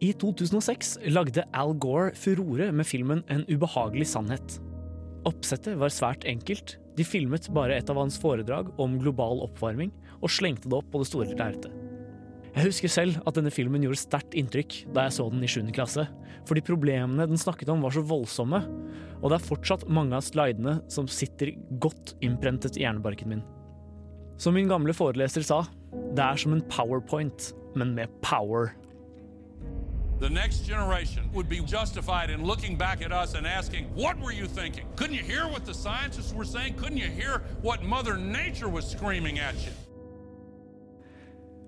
[0.06, 4.60] I 2006 lagde Al Gore furore med filmen En ubehagelig sannhet.
[5.26, 6.76] Oppsettet var svært enkelt.
[6.96, 9.90] De filmet bare et av hans foredrag om global oppvarming,
[10.22, 11.74] og slengte det opp på det store lerretet.
[12.56, 15.66] Jeg husker selv at denne filmen gjorde sterkt inntrykk da jeg så den i 7.
[15.76, 16.06] klasse,
[16.48, 18.62] fordi problemene den snakket om var så voldsomme,
[19.20, 21.52] og det er fortsatt mange av slidene som sitter
[21.84, 23.44] godt innprentet i hjernebarken min.
[24.40, 25.66] Som min gamle foreleser sa,
[26.16, 28.72] det er som en powerpoint, men med power.
[30.20, 34.32] The next generation would be justified in looking back at us and asking, What were
[34.32, 34.88] you thinking?
[34.96, 36.76] Couldn't you hear what the scientists were saying?
[36.76, 39.74] Couldn't you hear what Mother Nature was screaming at you?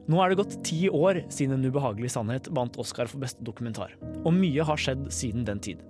[0.07, 3.97] Nå er det gått ti år siden En ubehagelig sannhet vant Oscar for beste dokumentar,
[4.23, 5.81] og mye har skjedd siden den tid.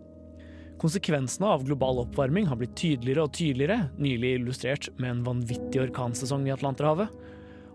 [0.81, 6.45] Konsekvensene av global oppvarming har blitt tydeligere og tydeligere, nylig illustrert med en vanvittig orkansesong
[6.45, 7.13] i Atlanterhavet.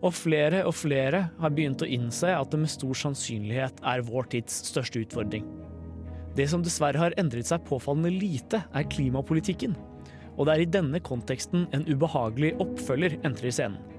[0.02, 4.30] Og flere og flere har begynt å innse at det med stor sannsynlighet er vår
[4.34, 5.46] tids største utfordring.
[6.38, 9.74] Det som dessverre har endret seg påfallende lite, er klimapolitikken.
[10.38, 13.91] Og det er i denne konteksten en ubehagelig oppfølger entrer scenen.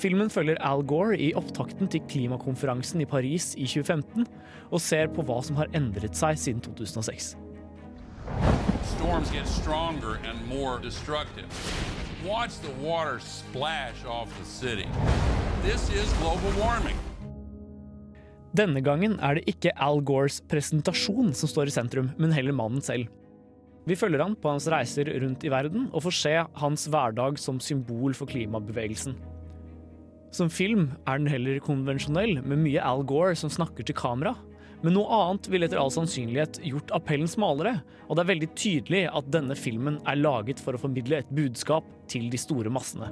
[0.00, 4.26] Filmen følger Al Gore i opptakten til klimakonferansen i Paris i 2015,
[4.74, 7.34] og ser på hva som har endret seg siden 2006.
[8.96, 11.46] Storms get stronger and more destructive.
[12.26, 14.88] Watch the water splash off the city.
[15.62, 16.96] This is global warming.
[18.54, 22.82] Denne gangen er det ikke Al Gores presentasjon som står i sentrum, men heller mannen
[22.82, 23.10] selv.
[23.84, 27.58] Vi følger han på hans reiser rundt i verden og får se hans hverdag som
[27.60, 29.18] symbol for klimabevegelsen.
[30.34, 34.34] Som film er den heller konvensjonell, med mye Al Gore som snakker til kamera.
[34.82, 39.02] Men noe annet ville etter all sannsynlighet gjort appellen smalere, og det er veldig tydelig
[39.08, 43.08] at denne filmen er laget for å formidle et budskap til de store massene.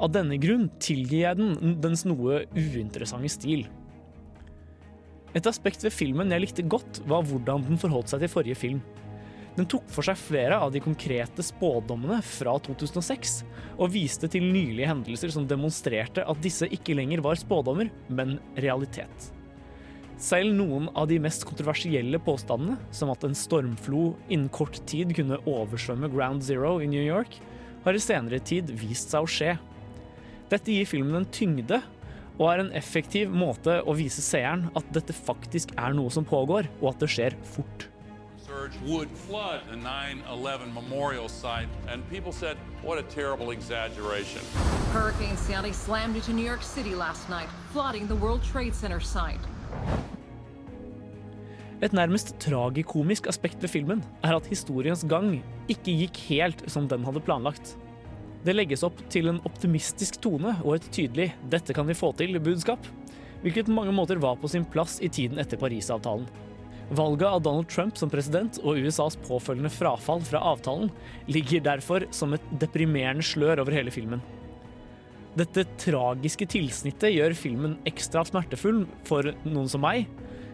[0.00, 3.66] Av denne grunn tilgir jeg den dens noe uinteressante stil.
[5.34, 8.80] Et aspekt ved filmen jeg likte godt, var hvordan den forholdt seg til forrige film.
[9.54, 13.36] Den tok for seg flere av de konkrete spådommene fra 2006,
[13.78, 19.30] og viste til nylige hendelser som demonstrerte at disse ikke lenger var spådommer, men realitet.
[20.18, 25.40] Selv noen av de mest kontroversielle påstandene, som at en stormflo innen kort tid kunne
[25.42, 27.38] oversvømme Ground Zero i New York,
[27.86, 29.56] har i senere tid vist seg å skje.
[30.50, 31.82] Dette gir filmen en tyngde,
[32.34, 36.70] og er en effektiv måte å vise seeren at dette faktisk er noe som pågår,
[36.80, 37.93] og at det skjer fort.
[38.54, 44.42] Surge would flood the 9-11 memorial site, and people said, what a terrible exaggeration.
[44.92, 49.44] Hurricane Sandy slammed into New York City last night, flooding the World Trade Center site.
[51.82, 57.04] Et nærmest tragikomisk aspekt ved filmen er at historiens gang ikke gikk helt som den
[57.04, 57.74] hadde planlagt.
[58.46, 62.86] Det legges opp til en optimistisk tone og et tydelig 'dette kan vi få til'-budskap,
[63.42, 66.28] hvilket på mange måter var på sin plass i tiden etter Parisavtalen.
[66.90, 70.90] Valget av Donald Trump som president og USAs påfølgende frafall fra avtalen
[71.32, 74.20] ligger derfor som et deprimerende slør over hele filmen.
[75.34, 80.04] Dette tragiske tilsnittet gjør filmen ekstra smertefull for noen som meg,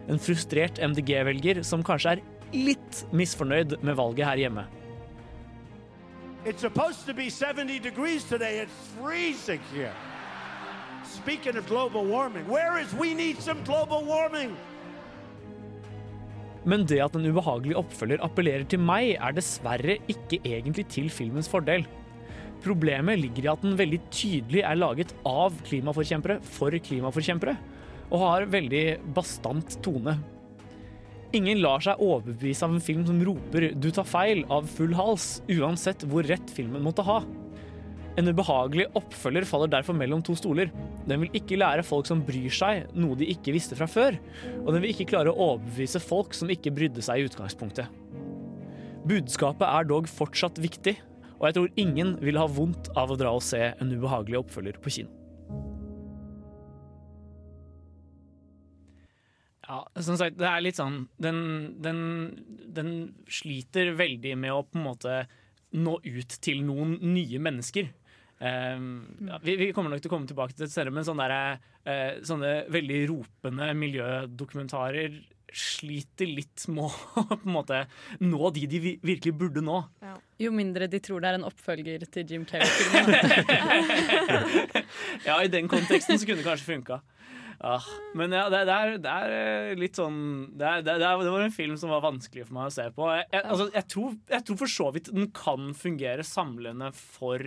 [0.09, 2.23] en frustrert MDG-velger som kanskje er
[2.55, 4.65] litt misfornøyd med valget her hjemme.
[6.43, 8.59] It's supposed to be 70 degrees today.
[8.59, 9.93] It's freezing here.
[11.03, 14.57] Speaking of global warming, where is we need some global warming?
[16.67, 21.49] Men det at en ubehagelig oppfølger appellerer til meg, er dessverre ikke egentlig til filmens
[21.49, 21.87] fordel.
[22.61, 27.55] Problemet ligger i at den veldig tydelig er laget av klimaforkjempere for klimaforkjempere,
[28.11, 30.19] og har veldig bastant tone.
[31.33, 35.41] Ingen lar seg overbevise av en film som roper 'du tar feil' av full hals,
[35.47, 37.23] uansett hvor rett filmen måtte ha.
[38.19, 40.71] En ubehagelig oppfølger faller derfor mellom to stoler.
[41.07, 44.17] Den vil ikke lære folk som bryr seg, noe de ikke visste fra før,
[44.65, 47.87] og den vil ikke klare å overbevise folk som ikke brydde seg i utgangspunktet.
[49.07, 50.97] Budskapet er dog fortsatt viktig,
[51.39, 54.77] og jeg tror ingen vil ha vondt av å dra og se en ubehagelig oppfølger
[54.83, 55.15] på kino.
[59.71, 61.37] Ja, som sagt, det er litt sånn Den,
[61.79, 61.99] den,
[62.75, 62.89] den
[63.31, 65.21] sliter veldig med å på en måte
[65.71, 67.87] nå ut til noen nye mennesker.
[68.41, 68.85] Um,
[69.27, 71.59] ja, vi, vi kommer nok til å komme tilbake til det senere, men sånne, der,
[71.85, 75.19] uh, sånne veldig ropende miljødokumentarer
[75.51, 76.91] sliter litt med å
[77.29, 77.83] på en måte
[78.23, 79.81] nå de de virkelig burde nå.
[80.41, 83.09] Jo mindre de tror det er en oppfølger til Jim Carrey-filmen.
[85.27, 86.97] Ja, i den konteksten så kunne det kanskje funka.
[87.61, 87.75] Ja.
[88.17, 90.15] men ja, det, det, er, det er eh, litt sånn
[90.57, 92.87] det, er, det, er, det var en film som var vanskelig for meg å se
[92.95, 93.05] på.
[93.13, 97.45] Jeg, jeg, altså, jeg, tror, jeg tror for så vidt den kan fungere samlende for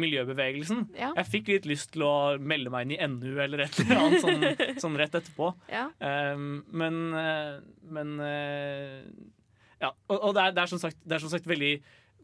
[0.00, 0.88] miljøbevegelsen.
[0.98, 1.12] Ja.
[1.20, 4.24] Jeg fikk litt lyst til å melde meg inn i NU eller et eller annet
[4.24, 4.48] sånn,
[4.86, 5.52] sånn rett etterpå.
[5.70, 5.86] Ja.
[6.00, 7.54] Um, men eh,
[7.94, 8.98] men eh,
[9.82, 9.92] Ja.
[10.08, 11.76] Og, og det, er, det, er som sagt, det er som sagt veldig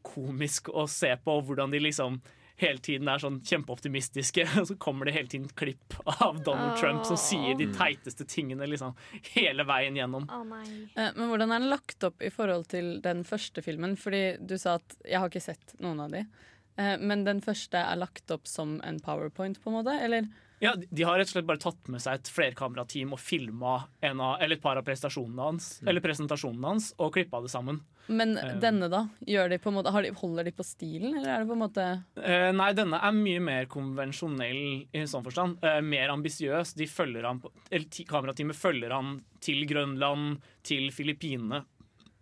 [0.06, 2.20] komisk å se på hvordan de liksom
[2.60, 7.06] hele tiden er sånn kjempeoptimistiske, og så kommer det hele tiden klipp av Donald Trump
[7.08, 8.92] som sier de teiteste tingene liksom
[9.32, 10.28] hele veien gjennom.
[10.28, 10.44] Oh.
[10.60, 13.96] Eh, Men hvordan er den lagt opp i forhold til den første filmen?
[14.00, 16.24] Fordi du sa at jeg har ikke sett noen av de.
[16.78, 19.96] Eh, Men den første er lagt opp som en powerpoint, på en måte?
[20.02, 20.28] Eller?
[20.60, 24.20] Ja, de- har rett og slett bare tatt med seg et flerkamerateam og filma en
[24.20, 27.80] av, eller et par av prestasjonene hans, eller presentasjonene hans og klippa det sammen.
[28.08, 28.58] Men Eh.
[28.60, 29.08] denne, da?
[29.26, 31.52] Gjør de på en måte, har de, holder de på stilen, eller er det på
[31.56, 35.58] en måte uh, nei, denne er mye mer konvensjonell i sånn forstand.
[35.64, 36.74] Uh, mer ambisiøs.
[36.76, 41.64] De følger han eller Kamerateamet følger han til Grønland, til Filippinene.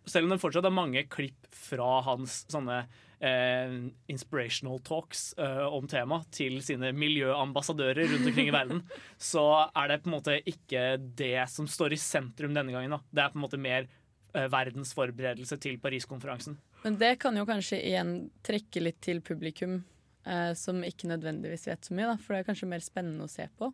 [0.07, 2.85] Selv om det fortsatt er mange klipp fra hans sånne
[3.21, 8.83] inspirational talks eh, om tema til sine miljøambassadører rundt omkring i verden,
[9.31, 10.85] så er det på en måte ikke
[11.19, 12.95] det som står i sentrum denne gangen.
[12.95, 13.01] Da.
[13.11, 16.59] Det er på en måte mer eh, verdens forberedelse til Paris-konferansen.
[16.85, 18.13] Men det kan jo kanskje igjen
[18.47, 19.81] trekke litt til publikum,
[20.27, 23.33] eh, som ikke nødvendigvis vet så mye, da, for det er kanskje mer spennende å
[23.33, 23.73] se på.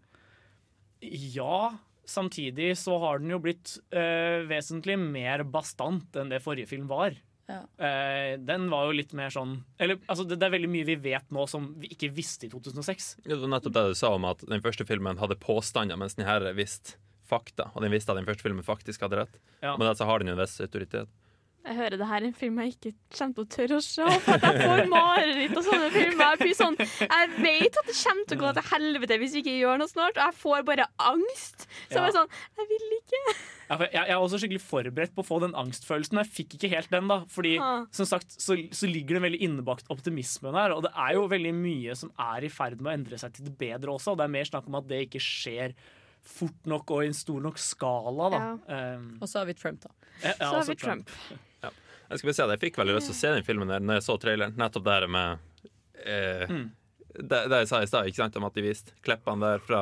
[1.05, 1.77] Ja,
[2.09, 7.17] samtidig så har den jo blitt eh, vesentlig mer bastant enn det forrige film var.
[7.51, 7.61] Ja.
[7.77, 10.95] Eh, den var jo litt mer sånn Eller altså, det, det er veldig mye vi
[11.11, 13.09] vet nå som vi ikke visste i 2006.
[13.25, 16.17] Ja, Det var nettopp det du sa om at den første filmen hadde påstander, mens
[16.17, 16.97] den her visste
[17.29, 19.37] fakta, og den visste at den første filmen faktisk hadde rett.
[19.61, 19.77] Ja.
[19.77, 21.13] Men altså har den jo en viss autoritet.
[21.65, 24.07] Jeg hører det her er en film jeg ikke kommer til å tørre å se,
[24.27, 26.25] for at jeg får mareritt og sånne filmer.
[26.35, 29.43] Jeg, blir sånn, jeg vet at det kommer til å gå til helvete hvis vi
[29.45, 31.65] ikke gjør noe snart, og jeg får bare angst.
[31.89, 33.23] Så jeg er sånn Jeg vil ikke.
[33.65, 36.21] Ja, for jeg, jeg er også skikkelig forberedt på å få den angstfølelsen.
[36.21, 37.23] Jeg fikk ikke helt den, da.
[37.33, 37.73] Fordi ha.
[37.97, 40.77] som sagt så, så ligger det en veldig innebakt optimisme der.
[40.77, 43.49] Og det er jo veldig mye som er i ferd med å endre seg til
[43.49, 44.13] det bedre også.
[44.13, 45.73] Og det er mer snakk om at det ikke skjer
[46.25, 48.45] fort nok og i en stor nok skala, da.
[48.69, 49.91] Um, Og så har vi Trump, da.
[50.23, 51.11] ja, Så har vi vi Trump.
[52.15, 53.83] Jeg skal bare si at jeg fikk veldig lyst til å se den filmen der
[53.83, 54.55] Når jeg så traileren.
[54.61, 55.39] Nettopp det med
[56.07, 56.69] eh, Mm.
[57.19, 59.81] det, det jeg sa i stad, om at de viste klippene der fra,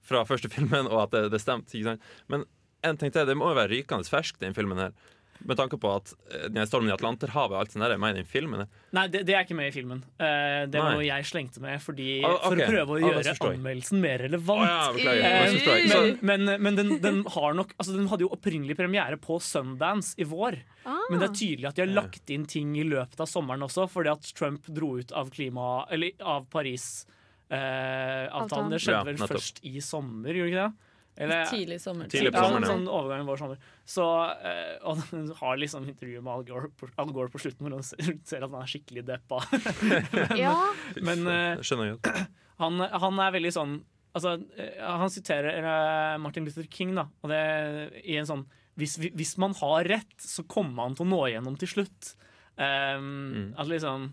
[0.00, 1.98] fra første filmen, og at det, det stemte.
[2.32, 2.46] Men
[2.84, 4.96] en ting til, det må jo være rykende fersk, den filmen her.
[5.44, 8.28] Med tanke på at uh, stormen i Atlanterhavet alt sånt der er med i den
[8.30, 8.62] filmen.
[8.96, 10.04] Nei, det, det er ikke med i filmen.
[10.16, 11.00] Uh, det var Nei.
[11.00, 14.64] noe jeg slengte med fordi, Ah, for å prøve å Ah, gjøre anmeldelsen mer relevant.
[14.70, 18.30] Ah, ja, Eh, forstår men men, men den, den har nok altså Den hadde jo
[18.32, 20.60] opprinnelig premiere på Sundance i vår.
[20.86, 21.02] Ah.
[21.10, 23.88] Men det er tydelig at de har lagt inn ting i løpet av sommeren også,
[23.90, 28.30] fordi at Trump dro ut av klima Eller av Paris-avtalen.
[28.32, 28.70] Avtalen.
[28.72, 30.90] det skjedde Ja, vel først i sommer, gjorde ikke det?
[31.16, 32.08] Eller- Tidlig sommer.
[32.10, 32.72] Tidlig på sommeren, ja.
[32.72, 33.58] sånn overgang vår sommer.
[33.86, 34.06] Så,
[34.50, 37.76] eh, og han har liksom intervju med Al Gore på, Al Gore på slutten, hvor
[37.76, 39.38] han ser, ser at han er skikkelig deppa.
[40.34, 40.56] men Ja.
[41.00, 41.62] men eh,
[42.62, 43.76] han, han er veldig sånn
[44.14, 47.06] altså, eh, Han siterer eh, Martin Luther King, da.
[47.22, 51.10] Og det i en sånn hvis, hvis man har rett, så kommer man til å
[51.12, 52.16] nå igjennom til slutt.
[52.58, 54.08] Um, At liksom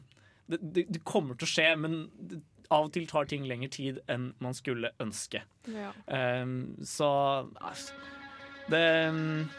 [0.52, 3.70] det, det, det kommer til å skje, men det, av og til tar ting lengre
[3.72, 5.44] tid enn man skulle ønske.
[5.68, 5.92] Ja.
[6.08, 7.10] Um, så
[8.72, 9.50] det um,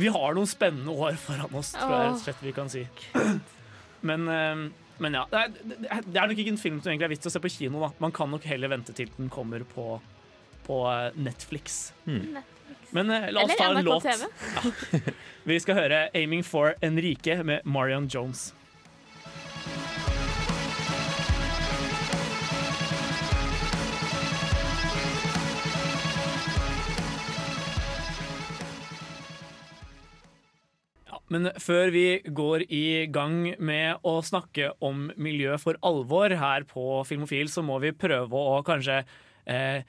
[0.00, 2.84] Vi har noen spennende år foran oss, tror jeg rett og slett vi kan si.
[4.08, 4.62] Men, um,
[5.00, 5.26] men ja.
[5.28, 7.50] Det er, det er nok ikke en film som egentlig er vits å se på
[7.52, 7.82] kino.
[7.82, 9.98] da Man kan nok heller vente til den kommer på,
[10.64, 11.92] på eh, Netflix.
[12.96, 14.08] Men eh, la oss ta Eller en NRK låt.
[14.96, 15.12] Ja.
[15.48, 18.54] Vi skal høre 'Aiming for Enrique' med Marion Jones.
[31.30, 37.00] Men før vi går i gang med å snakke om miljø for alvor her på
[37.08, 39.00] Filmofil, så må vi prøve å kanskje
[39.46, 39.86] eh,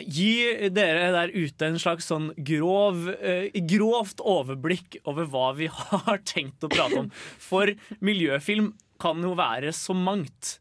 [0.00, 6.22] gi dere der ute en slags sånn grov, eh, grovt overblikk over hva vi har
[6.26, 7.10] tenkt å prate om.
[7.42, 10.58] For miljøfilm kan jo være så mangt.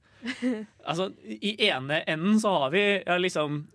[0.88, 3.66] Altså, I ene enden så har vi ja, liksom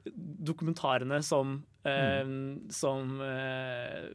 [0.48, 2.32] dokumentarene som eh,
[2.74, 4.08] Som eh,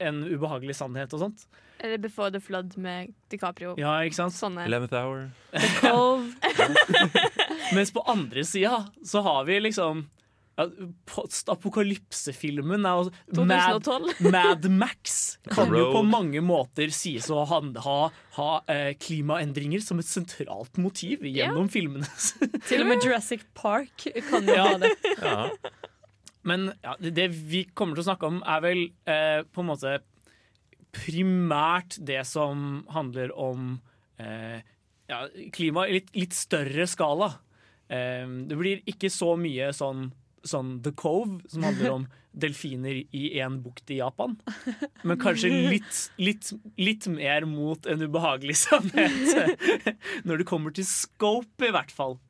[0.00, 1.48] en ubehagelig sannhet og sånt.
[1.80, 3.74] Eller Before the Flood med DiCaprio.
[3.80, 4.36] Ja, ikke sant?
[4.36, 4.66] Sånne.
[4.68, 5.30] Eleventh Hour.
[5.80, 6.28] Cove.
[7.76, 10.08] Mens på andre sida så har vi liksom
[11.08, 14.30] Postapokalypsefilmen er Mad, 2012.
[14.32, 17.98] Mad Max kan jo på mange måter sies å ha, ha,
[18.36, 22.08] ha eh, klimaendringer som et sentralt motiv gjennom filmene.
[22.68, 24.92] Til og med Jurassic Park kan jo ha det.
[25.22, 25.48] Ja.
[26.46, 29.98] Men ja, det, vi kommer til å snakke om, er vel eh, på en måte
[30.94, 33.74] primært det som handler om
[34.18, 34.62] eh,
[35.10, 35.24] ja,
[35.54, 37.34] klima i litt, litt større skala.
[37.92, 40.08] Eh, det blir ikke så mye sånn,
[40.46, 42.08] sånn The Cove, som handler om
[42.44, 44.36] delfiner i en bukt i Japan.
[45.02, 49.56] Men kanskje litt, litt, litt mer mot en ubehagelig sannhet.
[50.26, 52.20] Når det kommer til scope, i hvert fall.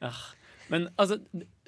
[0.00, 0.14] Ja.
[0.70, 1.18] Men altså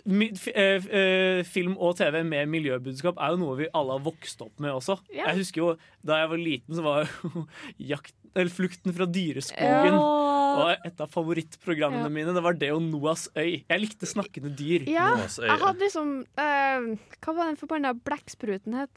[0.04, 4.96] Film og TV med miljøbudskap er jo noe vi alle har vokst opp med også.
[5.14, 5.28] Ja.
[5.30, 5.68] Jeg husker jo
[6.02, 7.44] Da jeg var liten, så var jo
[7.92, 10.00] jakt, Flukten fra dyreskogen Ja.
[10.00, 12.12] og et av favorittprogrammene Ja.
[12.12, 12.32] mine.
[12.34, 13.62] Det var det og Noahs øy.
[13.68, 14.86] Jeg likte snakkende dyr.
[14.88, 16.86] Ja, jeg hadde liksom uh,
[17.20, 18.90] Hva var den forbanna blekkspruten het?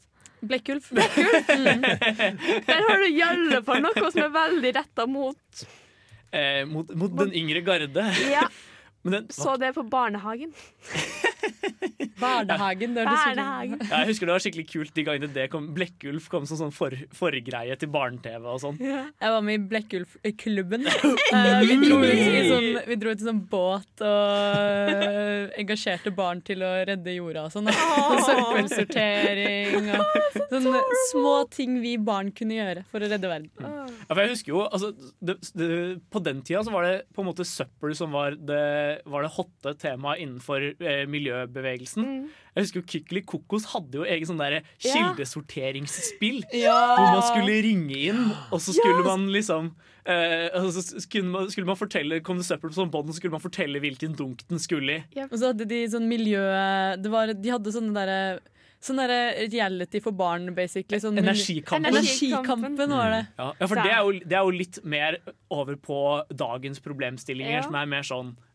[0.46, 0.88] Blekkulf.
[0.94, 5.66] Der har du i alle fall noe som er veldig retta mot
[6.36, 8.02] Eh, mot, mot den yngre garde.
[8.28, 8.42] Ja,
[9.14, 10.52] den, så det på barnehagen.
[12.16, 12.94] Barnehagen.
[12.96, 13.80] Det Barnehagen.
[13.90, 15.68] ja, jeg husker det var skikkelig kult de gangene det kom.
[15.76, 18.78] Blekkulf kom som sånn for, forgreie til barne-TV og sånn.
[18.80, 20.86] Jeg var med i Blekkulf-klubben.
[20.88, 26.40] uh, vi, dro ut i sånn, vi dro ut i sånn båt og engasjerte barn
[26.46, 27.68] til å redde jorda og sånn.
[27.68, 33.52] Sånn Søppelsortering og sånne små ting vi barn kunne gjøre for å redde verden.
[33.60, 35.68] Ja, for jeg husker jo, altså, det, det,
[36.12, 39.32] På den tida så var det på en måte søppel som var det, var det
[39.36, 42.06] hotte temaet innenfor eh, miljøbevegelsen.
[42.06, 42.30] Mm.
[42.56, 46.40] Jeg husker jo Kykeli Kokos hadde jo egen sånn der kildesorteringsspill.
[46.56, 46.78] Ja.
[46.96, 49.70] Hvor man skulle ringe inn, og så skulle man liksom
[50.04, 53.36] eh, altså, skulle, man, skulle man fortelle Kom det søppel på sånn bånd, så skulle
[53.36, 55.24] man fortelle hvilken dunk den skulle i.
[55.28, 56.42] Og så hadde de sånn miljø
[57.00, 58.20] det var, De hadde sånne derre
[58.86, 61.00] Sånn der reality for barn, basically.
[61.02, 61.88] Sånn Energikampen.
[61.90, 63.22] Energikampen var det.
[63.38, 65.16] Ja, ja for det er, jo, det er jo litt mer
[65.52, 67.64] over på dagens problemstillinger, Ja.
[67.66, 68.45] som er mer sånn eh,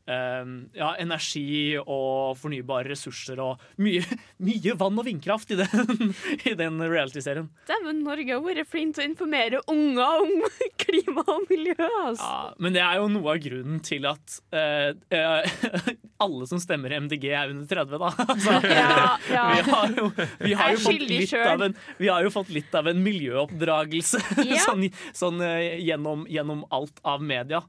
[0.78, 4.04] ja, energi og fornybare ressurser og mye,
[4.48, 6.14] mye vann og vindkraft i den,
[6.50, 7.50] i den reality-serien.
[7.70, 10.46] Dæven, Norge har vært flink til å informere unger om
[10.84, 11.76] klima og miljø.
[12.06, 12.28] Altså.
[12.28, 16.94] Ja, men det er jo noe av grunnen til at eh, eh, alle som stemmer
[17.02, 18.12] MDG, er under 30, da.
[18.28, 19.46] Altså, Ja, ja.
[19.52, 20.10] Vi har jo,
[20.42, 21.48] vi har jo fått litt selv.
[21.56, 24.60] av en, vi har jo fått litt av en miljøoppdragelse Ja.
[24.68, 24.86] sånn,
[25.18, 27.62] sånn eh, gjennom, gjennom alt av media.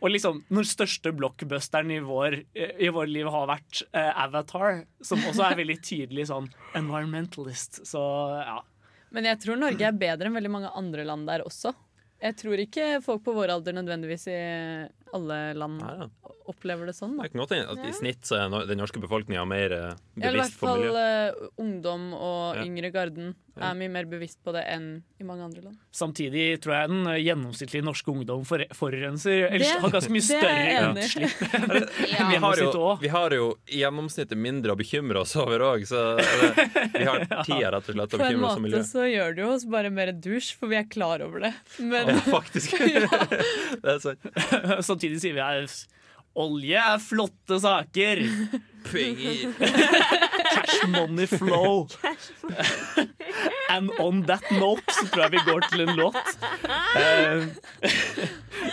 [0.00, 1.12] Og liksom, når største
[1.82, 5.78] blockbusteren i vår, eh, i vår liv har vært uh, Avatar, som også er veldig
[5.82, 8.02] tydelig sånn environmentalist, så
[8.44, 8.60] ja.
[9.12, 11.72] Men jeg tror Norge er bedre enn veldig mange andre land der også.
[12.20, 14.36] Jeg tror ikke folk på vår alder nødvendigvis i
[15.14, 15.82] alle land
[16.48, 17.16] opplever det sånn.
[17.16, 17.28] Det Da.
[17.28, 19.68] kan godt hende at i snitt så er den norske befolkninga mer
[20.16, 20.32] bevisst på miljø.
[20.32, 20.96] i hvert fall miljø.
[20.96, 22.64] eh, ungdom og Ja.
[22.64, 23.45] yngre garden Ja.
[23.56, 25.76] Er mye mer bevisst på det enn i mange andre land.
[25.94, 31.40] Samtidig tror jeg den eh, gjennomsnittlige norske ungdom forurenser eller har ganske mye større utslipp.
[31.46, 32.30] utslipp.
[32.32, 36.04] vi, har jo, vi har jo i gjennomsnittet mindre å bekymre oss over òg, så
[36.20, 39.08] det, vi har tida rett og slett å På en bekymre oss om måte så
[39.08, 41.54] gjør det jo oss bare mer dusj, for vi er klar over det.
[41.80, 42.76] Men Ja, faktisk.
[43.82, 44.32] det er sant.
[44.84, 45.64] Samtidig sier vi her
[46.36, 48.24] olje er flotte saker.
[48.90, 50.25] Penger.
[50.56, 51.86] Cash money flow.
[53.74, 56.16] And on that note så tror jeg vi går til en låt.
[56.96, 57.44] Eh,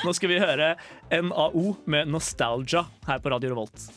[0.03, 0.73] nå skal vi høre
[1.11, 3.89] NAO med Nostalgia her på Radio Revolt.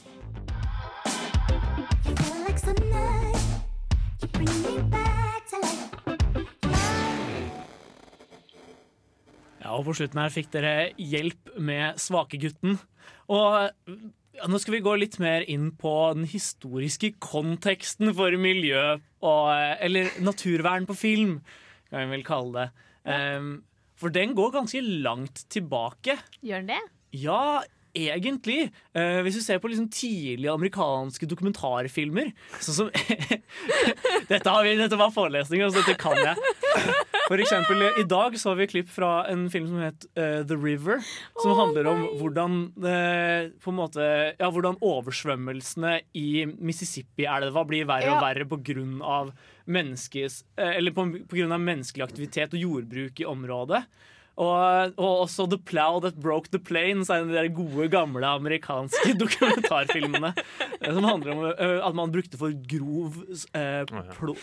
[9.62, 12.76] Ja, og på slutten her fikk dere hjelp med Svakegutten.
[13.26, 13.96] Og
[14.36, 19.46] ja, nå skal vi gå litt mer inn på den historiske konteksten for miljø og
[19.82, 21.38] Eller naturvern på film,
[21.90, 22.68] kan vi vel kalle det.
[23.06, 23.48] Um,
[23.96, 26.18] for den går ganske langt tilbake.
[26.44, 26.82] Gjør den det?
[27.16, 27.62] Ja,
[27.96, 28.70] egentlig.
[28.92, 32.90] Uh, hvis du ser på liksom tidlige amerikanske dokumentarfilmer sånn som
[34.30, 36.36] dette, har vi, dette var forelesninger, så dette kan jeg.
[37.26, 40.54] For eksempel, I dag så har vi klipp fra en film som het uh, The
[40.54, 41.02] River.
[41.42, 44.06] Som handler om hvordan, uh, på en måte,
[44.38, 48.76] ja, hvordan oversvømmelsene i Mississippi-elva blir verre og verre pga.
[49.66, 53.82] Eh, på, på grunn av menneskelig aktivitet og jordbruk i området.
[54.36, 58.28] Og, og også The Plow That Broke The Plains er en av de gode, gamle
[58.36, 60.34] amerikanske dokumentarfilmene.
[60.82, 63.16] eh, Som handler om eh, at man brukte for grov
[63.56, 63.88] eh,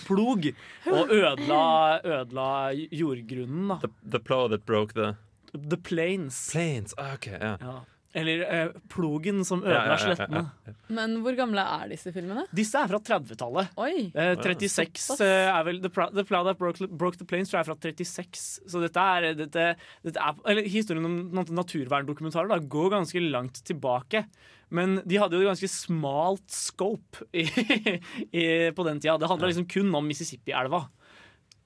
[0.08, 0.49] plog
[0.89, 1.62] og ødela,
[2.03, 2.47] ødela
[2.89, 3.77] jordgrunnen.
[3.86, 5.13] The, the plow that broke the
[5.53, 6.49] The Plains.
[6.49, 7.60] Plains, ah, ok, yeah.
[7.62, 7.73] Ja.
[8.13, 10.76] Eller eh, plogen som Ja, ja, ødela ja, ja, slettene.
[10.93, 12.45] Men hvor gamle er disse filmene?
[12.54, 13.73] Disse er fra 30-tallet.
[14.13, 17.60] Eh, 36 eh, er vel The, Plow- the Plow That Broke, broke the Planes tror
[17.62, 18.43] jeg er fra 36.
[18.69, 19.67] Så dette er, dette,
[20.06, 24.28] dette er eller, Historien om naturverndokumentarer da, går ganske langt tilbake.
[24.73, 27.47] Men de hadde jo et ganske smalt scope i,
[28.30, 29.17] i, på den tida.
[29.21, 30.86] Det handla liksom kun om Mississippi-elva.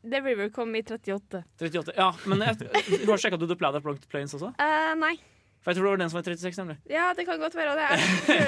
[0.07, 1.43] The River kom i 38.
[1.59, 1.95] 38.
[1.97, 2.69] Ja, men jeg,
[3.03, 4.53] du har sjekka du The Plow That Broke the Planes også?
[4.55, 5.17] Uh, nei.
[5.67, 6.77] For jeg tror det var den som var 36, nemlig.
[6.87, 7.87] Ja, det kan godt være det.
[7.91, 7.97] Er.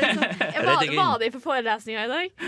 [0.55, 2.27] Jeg var, var det for forelesninga i dag?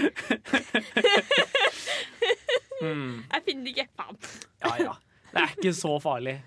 [2.81, 3.23] Mm.
[3.33, 3.89] Jeg finner det ikke.
[3.99, 4.15] Faen.
[4.63, 4.93] Ja, ja.
[5.31, 6.39] Det er ikke så farlig.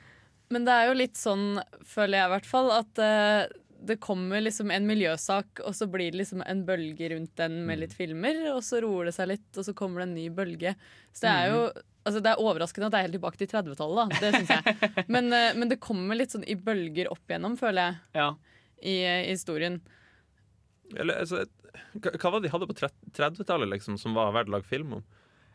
[0.50, 1.44] Men det er jo litt sånn,
[1.86, 3.44] føler jeg i hvert fall, at uh,
[3.86, 7.84] det kommer liksom en miljøsak, og så blir det liksom en bølge rundt den med
[7.84, 10.74] litt filmer, og så roer det seg litt, og så kommer det en ny bølge.
[11.14, 11.62] Så det er jo
[12.04, 14.14] altså det er overraskende at det er helt tilbake til 30-tallet.
[14.20, 14.76] Det syns jeg.
[15.14, 18.28] Men, eh, men det kommer litt sånn i bølger opp igjennom, føler jeg, Ja.
[18.84, 19.80] i, eh, i historien.
[20.94, 21.44] Eller, altså,
[21.98, 25.04] hva, var det de hadde på 30-tallet liksom, som var verdt å lage film om?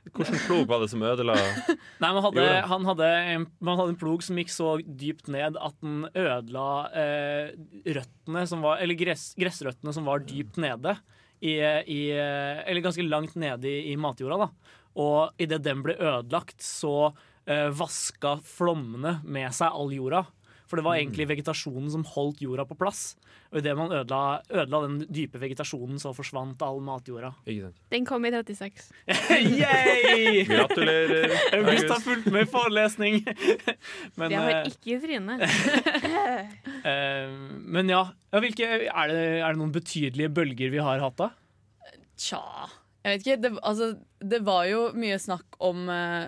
[0.09, 1.33] Hvilken plog var det som ødela
[2.01, 5.57] Nei, man hadde, han hadde en, man hadde en plog som gikk så dypt ned
[5.59, 7.51] at den ødela eh,
[7.99, 10.95] røttene som var Eller gress, gressrøttene som var dypt nede.
[11.43, 11.53] I,
[11.87, 14.47] i, eh, eller ganske langt nede i, i matjorda.
[14.47, 14.78] da.
[14.99, 17.13] Og idet den ble ødelagt, så
[17.47, 20.25] eh, vaska flommene med seg all jorda.
[20.69, 23.15] For det var egentlig vegetasjonen som holdt jorda på plass.
[23.49, 27.31] Og idet man ødela, ødela den dype vegetasjonen, så forsvant all matjorda.
[27.49, 27.79] Ikke sant?
[27.89, 28.91] Den kom i 36.
[29.63, 30.43] Yay!
[30.45, 31.33] Gratulerer.
[31.57, 33.17] August har fulgt med i forelesning.
[34.19, 35.41] Men, Det har eh, ikke trynet.
[36.91, 37.33] eh,
[37.65, 41.31] men ja, ja hvilke, er, det, er det noen betydelige bølger vi har hatt da?
[42.19, 42.43] Tja
[43.03, 43.41] Jeg vet ikke.
[43.43, 43.89] Det, altså,
[44.31, 46.27] det var jo mye snakk om eh,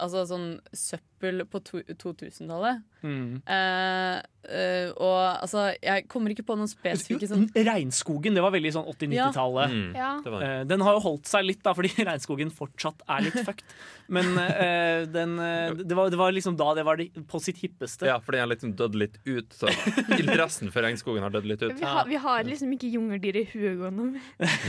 [0.00, 0.46] altså sånn
[0.76, 2.80] søppel på 2000-tallet.
[3.00, 3.40] Mm.
[3.48, 4.16] Eh,
[4.50, 8.88] eh, og altså, jeg kommer ikke på noen spesifikke sånn Regnskogen, det var veldig sånn
[8.92, 9.72] 80-90-tallet.
[9.74, 10.10] Mm, Ja.
[10.24, 10.48] var det.
[10.50, 13.64] Eh, Den har jo holdt seg litt, da, fordi regnskogen fortsatt er litt fucked.
[14.08, 17.60] Men eh, den, eh, det, var, det var liksom da det var det, på sitt
[17.62, 18.08] hippeste.
[18.10, 19.52] Ja, for den har liksom dødd litt ut.
[19.56, 19.70] Så
[20.18, 21.76] interessen for regnskogen har dødd litt ut.
[21.78, 24.24] Vi, har, vi har liksom ikke jungeldyr i huet gående.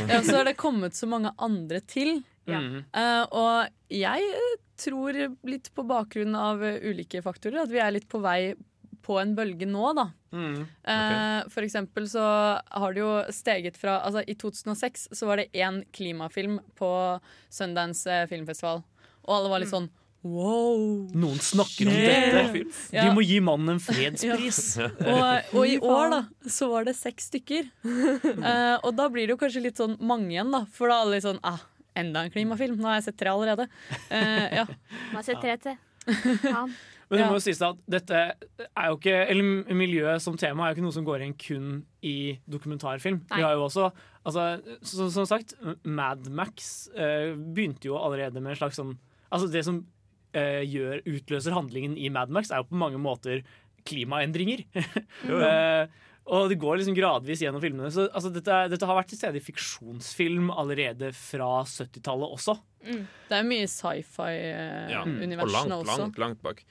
[0.07, 2.21] Ja, så har det kommet så mange andre til.
[2.51, 2.59] Ja.
[2.61, 2.81] Mm.
[3.01, 7.93] Eh, og jeg eh, tror litt på bakgrunn av eh, ulike faktorer at vi er
[7.95, 8.53] litt på vei
[9.01, 10.07] på en bølge nå, da.
[10.31, 10.59] Mm.
[10.87, 12.21] Eh, For eksempel så
[12.61, 16.91] har det jo steget fra Altså I 2006 så var det én klimafilm på
[17.51, 18.83] Sundance filmfestival.
[19.25, 19.89] Og alle var litt sånn
[20.21, 21.09] wow.
[21.17, 22.53] Noen snakker om Yeah.
[22.53, 22.69] dette.
[22.93, 23.07] Ja.
[23.07, 24.77] Vi må gi mannen en fredspris.
[24.77, 27.71] Og, og i år da så var det seks stykker.
[27.83, 30.67] uh, og da blir det jo kanskje litt sånn mange igjen, da.
[30.71, 31.57] For da er alle litt sånn ah,
[31.97, 32.79] enda en klimafilm.
[32.79, 33.67] Nå har jeg sett tre allerede.
[34.11, 34.65] Uh, ja.
[35.11, 35.77] Man jeg sett tre til.
[36.47, 36.65] Ja.
[37.11, 37.27] Men det Ja.
[37.27, 40.85] må jo sies at dette er jo ikke Eller miljøet som tema er jo ikke
[40.85, 41.65] noe som går igjen kun
[42.07, 43.19] i dokumentarfilm.
[43.27, 43.37] Nei.
[43.37, 43.89] Vi har jo også
[44.23, 44.45] altså,
[44.81, 48.95] så, Som sagt, Mad Max eh, begynte jo allerede med en slags sånn
[49.27, 49.81] Altså det som
[50.35, 53.43] uh, gjør, utløser handlingen i Mad Max, er jo på mange måter
[53.87, 54.65] klimaendringer.
[55.31, 55.87] Eh,
[56.25, 57.89] og det går liksom gradvis gjennom filmene.
[57.91, 62.55] Så altså, dette, dette har vært til stede i fiksjonsfilm allerede fra 70-tallet også.
[62.81, 65.03] Det er mye sci-fi-universene Ja.
[65.03, 66.63] Og nå langt, langt, langt bak.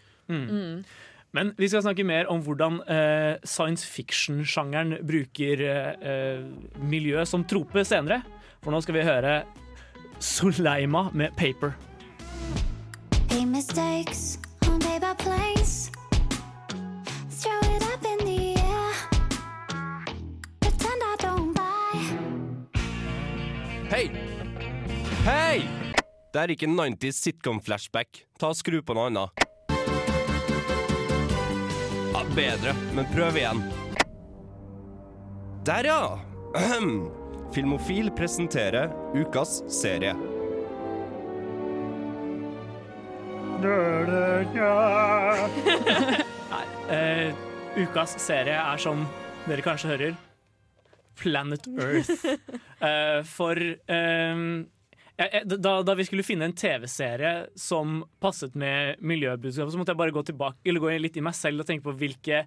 [1.33, 6.41] Men vi skal snakke mer om hvordan eh, science fiction-sjangeren bruker eh, eh,
[6.83, 8.23] miljø som trope senere.
[8.65, 9.37] For nå skal vi høre
[10.21, 11.73] Soleima med 'Paper'.
[13.29, 14.39] Big mistakes
[14.69, 15.91] on paper planes.
[17.31, 17.90] Throw it
[24.01, 24.09] Hei!
[25.27, 25.59] Hei!
[26.33, 28.23] Det er ikke en 90s sitcom-flashback.
[28.41, 29.29] Ta og Skru på noe annet.
[32.15, 33.61] Ja, bedre, men prøv igjen.
[35.69, 36.17] Der, ja!
[36.57, 37.13] Ahem.
[37.53, 38.89] Filmofil presenterer
[39.21, 40.17] ukas serie.
[46.55, 46.65] Nei,
[46.97, 47.37] eh,
[47.85, 49.05] ukas serie er som
[49.45, 50.17] dere kanskje hører,
[51.21, 52.27] Planet Earth.
[52.81, 53.61] Uh, for
[55.21, 60.01] jeg- da, da vi skulle finne en TV-serie som passet med miljøbudskapet, så måtte jeg
[60.01, 62.45] bare gå tilbake Eller gå litt i meg selv og tenke på hvilke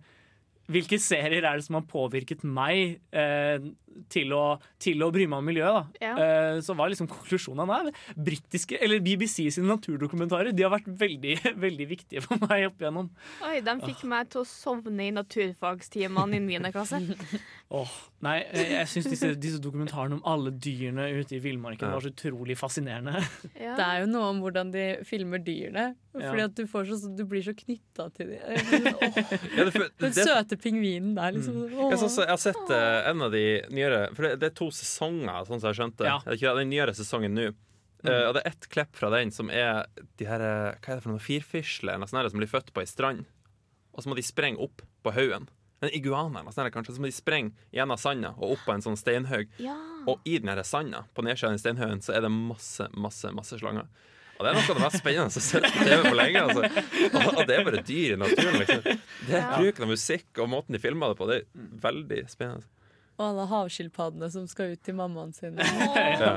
[0.72, 3.66] hvilke serier er det som har påvirket meg eh,
[4.12, 5.76] til, å, til å bry meg om miljøet?
[6.00, 6.06] da?
[6.06, 6.14] Ja.
[6.16, 11.36] Eh, så var liksom konklusjonen nei, britiske, eller BBC sine naturdokumentarer de har vært veldig,
[11.66, 13.12] veldig viktige for meg opp igjennom.
[13.44, 16.72] Oi, de fikk meg til å sovne i naturfagstimene i 9.
[16.76, 17.02] klasse.
[17.82, 21.94] Åh, nei, eh, jeg syns disse, disse dokumentarene om alle dyrene ute i villmarken Ja.
[21.96, 23.22] var så utrolig fascinerende.
[23.60, 23.76] Ja.
[23.78, 25.94] Det er jo noe om hvordan de filmer dyrene.
[26.14, 26.46] Fordi Ja.
[26.46, 28.40] at du, får så, du blir så knytta til dem.
[29.58, 31.58] Ja, det, den det, søte pingvinen der, liksom.
[31.68, 31.92] Mm.
[31.92, 33.44] jeg, synes, jeg har sett uh, en av de
[33.74, 36.08] nyere For det, det er to sesonger, sånn som jeg skjønte.
[36.08, 36.20] Ja.
[36.26, 36.64] Er ikke det?
[36.64, 37.50] Den nyere sesongen nå.
[38.04, 39.86] Uh, og det er ett klipp fra den som er
[40.20, 42.74] de her Hva er det for noe firfisle eller noe sånt her som blir født
[42.76, 43.24] på ei strand.
[43.94, 45.48] Og så må de sprenge opp på haugen.
[45.84, 46.96] En iguana eller noe kanskje.
[46.96, 49.52] Så må de sprenger gjennom sanda og opp på en sånn steinhaug.
[49.62, 49.76] Ja.
[50.08, 53.60] Og i den sanda, på nedsida av den steinhaugen, så er det masse, masse, masse
[53.60, 53.90] slanger.
[54.34, 56.42] Og det er noe av det mest spennende som har sett på TV på lenge.
[56.42, 56.86] Altså.
[57.14, 58.58] Og, og det er bare dyr i naturen.
[58.64, 58.82] Liksom.
[59.28, 59.52] Det er.
[59.60, 62.70] Bruken av musikk og måten de filmer det på, det er veldig spennende.
[63.14, 65.60] Og alle havskilpaddene som skal ut til mammaen sin.
[66.24, 66.36] Ja.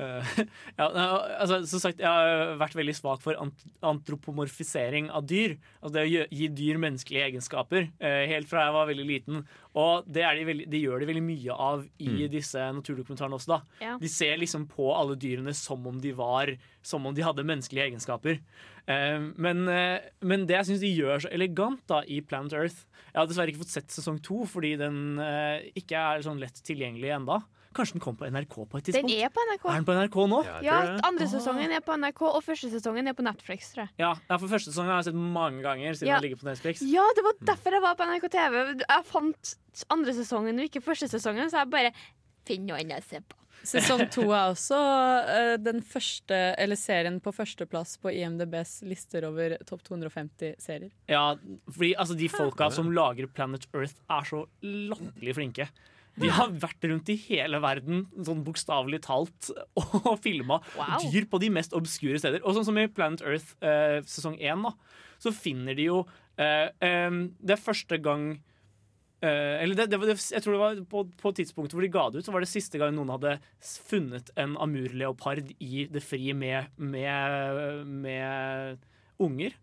[0.00, 0.38] Eh,
[0.78, 5.56] ja, altså, som sagt, jeg har vært veldig svak for ant antropomorfisering av dyr.
[5.80, 9.42] Altså det å gi dyr menneskelige egenskaper, eh, helt fra jeg var veldig liten.
[9.78, 13.52] Og det, er de, veldig, de gjør de veldig mye av i disse naturdokumentarene også.
[13.56, 13.60] da.
[13.84, 13.96] Ja.
[14.00, 17.90] De ser liksom på alle dyrene som om de var Som om de hadde menneskelige
[17.90, 18.38] egenskaper.
[18.90, 22.82] Eh, men, eh, men det jeg syns de gjør så elegant da i Planet Earth
[23.12, 26.58] Jeg har dessverre ikke fått sett sesong to fordi den eh, ikke er sånn lett
[26.66, 27.40] tilgjengelig enda.
[27.74, 29.12] Kanskje den kom på NRK på et tidspunkt?
[29.12, 29.64] Den er på NRK.
[29.70, 30.38] Er den på NRK nå?
[30.46, 33.92] Ja, Ja, andre sesongen er på NRK, og første sesongen er på Netflix, tror jeg.
[34.02, 36.18] Ja, for første sesongen har jeg sett mange ganger siden Ja.
[36.18, 36.82] den ligger på Netflix.
[36.82, 38.56] Ja, det var derfor jeg var på NRK TV.
[38.82, 39.54] Jeg fant
[39.88, 41.92] andre sesongen og ikke første sesongen, så jeg bare
[42.48, 43.36] Finn noe annet å se på.
[43.66, 49.56] Sesong to er også uh, den første, eller serien på førsteplass på IMDbs lister over
[49.68, 50.90] topp 250 serier.
[51.10, 51.34] Ja,
[51.68, 55.68] fordi altså, de folka som lager Planet Earth, er så latterlig flinke.
[56.20, 61.04] De har vært rundt i hele verden, sånn bokstavelig talt, og filma Wow.
[61.12, 62.42] dyr på de mest obskure steder.
[62.44, 64.74] Og sånn som i Planet Earth uh, sesong én, da,
[65.20, 68.30] så finner de jo uh, um, Det er første gang
[69.22, 72.20] eller det, det, var- jeg tror det var på, på tidspunktet hvor de ga det
[72.22, 73.34] ut, så var det siste gang noen hadde
[73.90, 78.78] funnet en amurleopard i det fri med, med, med
[79.20, 79.58] unger.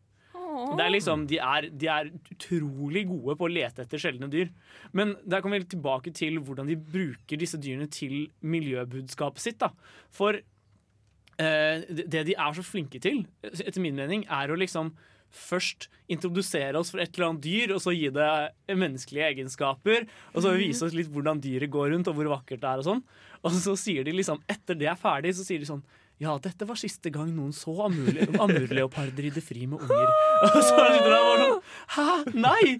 [0.78, 4.50] Er liksom, de, er, de er utrolig gode på å lete etter sjeldne dyr.
[4.98, 9.60] Men der kommer vi tilbake til hvordan de bruker disse dyrene til miljøbudskapet sitt.
[9.62, 9.70] Da.
[10.14, 14.94] For eh, det det de er så flinke til, etter min mening, er å liksom
[15.34, 18.32] først introdusere oss for et eller annet dyr, og så gi det
[18.72, 20.08] menneskelige egenskaper.
[20.34, 22.84] Og så vise oss litt hvordan dyret går rundt, og hvor vakkert det er.
[22.84, 23.04] Og sånn
[23.46, 25.86] Og så sier de liksom, etter det er ferdig, så sier de sånn
[26.18, 30.08] ja, dette var siste gang noen så amurle- amurleoparder i det fri med unger.
[30.48, 31.60] Og så sitter det bare sånn
[31.94, 32.08] Hæ?
[32.42, 32.72] Nei!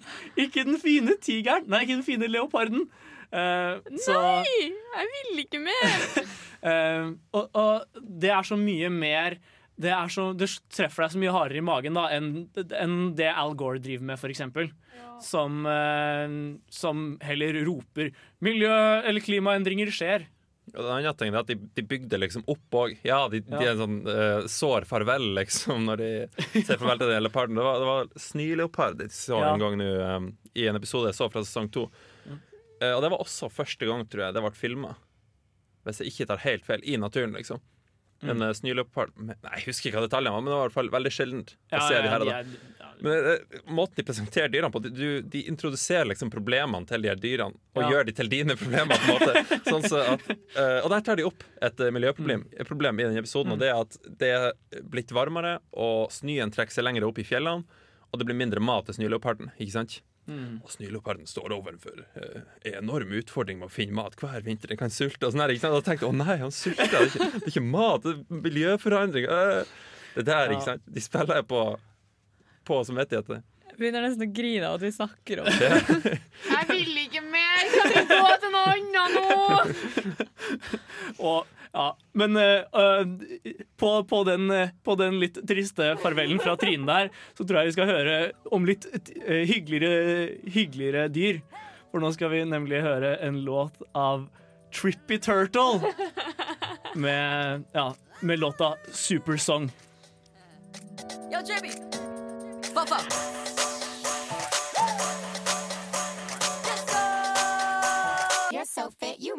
[0.42, 1.68] Ikke den fine tigeren!
[1.70, 2.88] Nei, ikke den fine leoparden.
[3.30, 4.72] Eh, så, Nei!
[4.96, 6.08] Jeg vil ikke mer!
[6.58, 9.38] Uh, og, og det er så mye mer
[9.78, 12.32] det, er så, det treffer deg så mye hardere i magen da enn
[12.78, 14.42] enn det Al Gore driver med, f.eks.
[15.22, 16.32] Som, eh,
[16.70, 18.10] som heller roper
[18.42, 20.26] 'miljø- eller klimaendringer skjer'.
[20.74, 22.98] Og den andre tingen er at de, de bygde liksom opp òg.
[23.06, 26.08] Ja, de, de er en sånn uh, sår farvel, liksom, når de
[26.52, 27.56] sier farvel til den leoparden.
[27.56, 29.54] Det var, det var snøleopard jeg så Ja.
[29.54, 31.86] en gang nå um, i en episode jeg så fra sesong to.
[32.82, 34.92] Eh, og det var også første gang, tror jeg, det ble filma.
[35.88, 37.64] Hvis jeg ikke tar helt feil, i naturen, liksom.
[38.20, 38.42] En Mm.
[38.42, 40.88] uh, snøleopard Nei, jeg husker ikke hva detaljene var, men det var i hvert fall
[40.90, 42.24] veldig sjeldent Ja, se ja, de her.
[42.40, 42.46] er-
[43.00, 47.08] Men eh, måten de presenterer dyrene på, de, du, de introduserer liksom problemene til de
[47.12, 47.90] her dyrene og Ja.
[47.92, 48.98] gjør de til dine problemer.
[48.98, 50.24] på en måte sånn så at,
[50.56, 53.60] eh, Og der tar de opp et eh, miljøproblem et problem i denne episoden, og
[53.62, 57.62] det er at det er blitt varmere, og snøen trekker seg lenger opp i fjellene,
[58.10, 59.52] og det blir mindre mat til snøleoparden.
[59.60, 60.00] Ikke sant?
[60.28, 60.58] Mm.
[60.60, 64.68] Og snøleoparden står overfor en en enorm utfordring med å finne mat hver vinter.
[64.68, 65.26] Den kan sulte.
[65.26, 65.44] Og sånn?
[65.48, 66.90] Og tenkte jeg å nei, han sulter.
[66.92, 69.28] Det er ikke, det er ikke mat, det er miljøforandring.
[69.32, 69.76] Øh.
[70.18, 70.82] Det der, ikke sant?
[70.90, 71.62] De spiller på,
[72.66, 73.44] på samvittighet.
[73.78, 76.16] Begynner nesten å grine av at vi snakker om det.
[76.50, 77.60] Jeg vil ikke mer!
[77.70, 79.28] Kan vi gå til noe annet nå?
[81.28, 81.86] Og, ja,
[82.18, 83.04] men eh,
[83.78, 87.70] på, på, den, eh, på den litt triste farvelen fra Trine der, så tror jeg
[87.70, 88.16] vi skal høre
[88.54, 91.40] om litt uh, hyggeligere, hyggeligere dyr.
[91.92, 94.26] For nå skal vi nemlig høre en låt av
[94.74, 95.94] Trippy Turtle
[96.98, 99.70] med, ja, med låta Supersong.
[101.30, 101.76] Yo, Jimmy.
[102.74, 103.47] Fuck, You're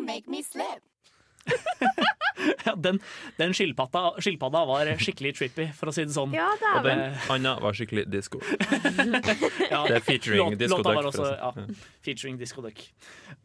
[0.10, 0.82] make me slip.
[2.66, 3.00] Ja, den
[3.36, 6.32] den skilpadda, var skikkelig trippy, for å si det sånn.
[6.36, 7.02] Ja, det Og den
[7.34, 8.40] Anna var skikkelig disko.
[9.74, 11.52] ja, Det er featuring Disko Duck, også, ja,
[12.06, 12.80] featuring Disco Duck.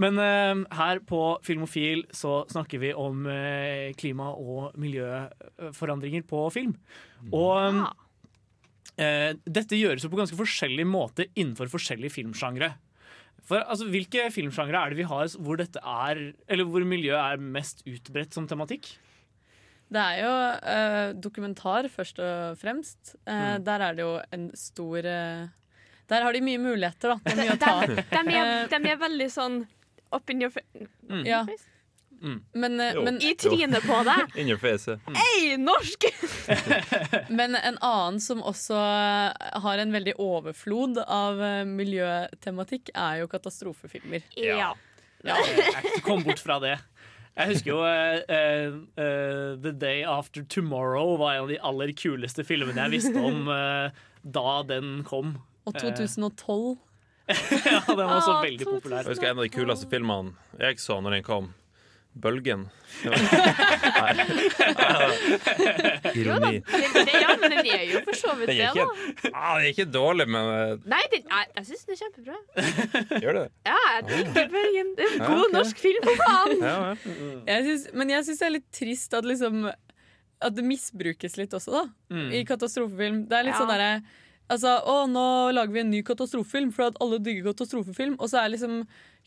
[0.03, 6.77] Men uh, her på Filmofil så snakker vi om uh, klima- og miljøforandringer på film.
[7.35, 7.83] Og
[9.01, 12.75] eh, dette gjøres jo på ganske forskjellig måte innenfor forskjellige filmsjangre.
[13.45, 17.43] For altså, Hvilke filmsjangre er det vi har hvor dette er Eller hvor miljøet er
[17.43, 18.95] mest utbredt som tematikk?
[19.95, 20.31] Det er jo
[20.75, 23.15] eh, dokumentar, først og fremst.
[23.29, 23.65] Eh, Mm.
[23.67, 25.45] Der er det jo en stor eh,
[26.09, 27.19] Der har de mye muligheter, da.
[27.25, 27.75] Det er mye å ta.
[27.87, 29.61] De, de, er, de er veldig sånn
[30.15, 30.89] up in your face.
[31.29, 31.45] Ja.
[32.53, 34.33] Men, eh, men I trynet på deg.
[34.41, 35.03] Inni fjeset.
[35.09, 35.19] Mm.
[35.25, 36.09] Ei, norsk!
[37.39, 38.79] Men en annen som også
[39.65, 44.27] har en veldig overflod av eh, miljøtematikk, er jo katastrofefilmer.
[44.41, 44.73] Ja.
[45.25, 46.77] Ja, jeg kom bort fra det.
[47.35, 51.91] Jeg husker jo uh, uh, eh, The Day After Tomorrow var en av de aller
[51.99, 53.91] kuleste filmene jeg visste om uh,
[54.37, 55.39] da den kom.
[55.67, 56.77] Og Eh, 2012.
[57.25, 59.03] ja, den var også ah, veldig populær.
[59.03, 61.51] Jeg husker en av de kuleste filmene jeg så når den kom.
[62.15, 62.69] Bølgen.
[66.15, 66.63] Ironi.
[67.21, 68.69] ja, men den er jo for så vidt det, da.
[68.71, 72.01] ikke, ah, den er ikke dårlig, men eh, Nei, den, jeg, jeg syns den er
[72.03, 72.37] kjempebra.
[73.25, 73.45] gjør det.
[73.69, 74.93] Ja, jeg digger Bølgen.
[74.99, 75.55] Det er en god ok.
[75.57, 76.55] norsk film, for faen!
[76.61, 77.15] Ja, ja.
[77.51, 79.55] Jeg synes, men jeg syns det er litt trist at liksom
[80.45, 81.85] At det misbrukes litt også, da.
[82.15, 82.29] Mm.
[82.37, 83.25] I katastrofefilm.
[83.31, 83.63] Det er litt Ja.
[83.65, 83.95] sånn derre
[84.53, 85.23] Altså, å, nå
[85.57, 88.19] lager vi en ny katastrofefilm for at alle digger katastrofefilm.
[88.21, 88.83] Og så er liksom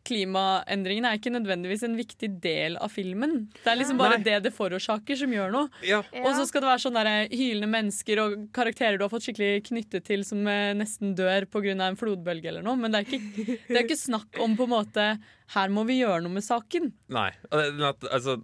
[0.07, 3.47] klimaendringene er ikke nødvendigvis en viktig del av filmen.
[3.63, 4.25] Det er liksom bare Nei.
[4.27, 5.83] det det forårsaker, som gjør noe.
[5.85, 6.01] Ja.
[6.23, 9.65] Og så skal det være sånne der, hylende mennesker og karakterer du har fått skikkelig
[9.67, 11.73] knyttet til som eh, nesten dør pga.
[11.75, 12.77] en flodbølge eller noe.
[12.79, 15.07] Men det er, ikke, det er ikke snakk om på en måte
[15.55, 16.91] Her må vi gjøre noe med saken.
[17.13, 17.31] Nei.
[17.51, 18.41] Altså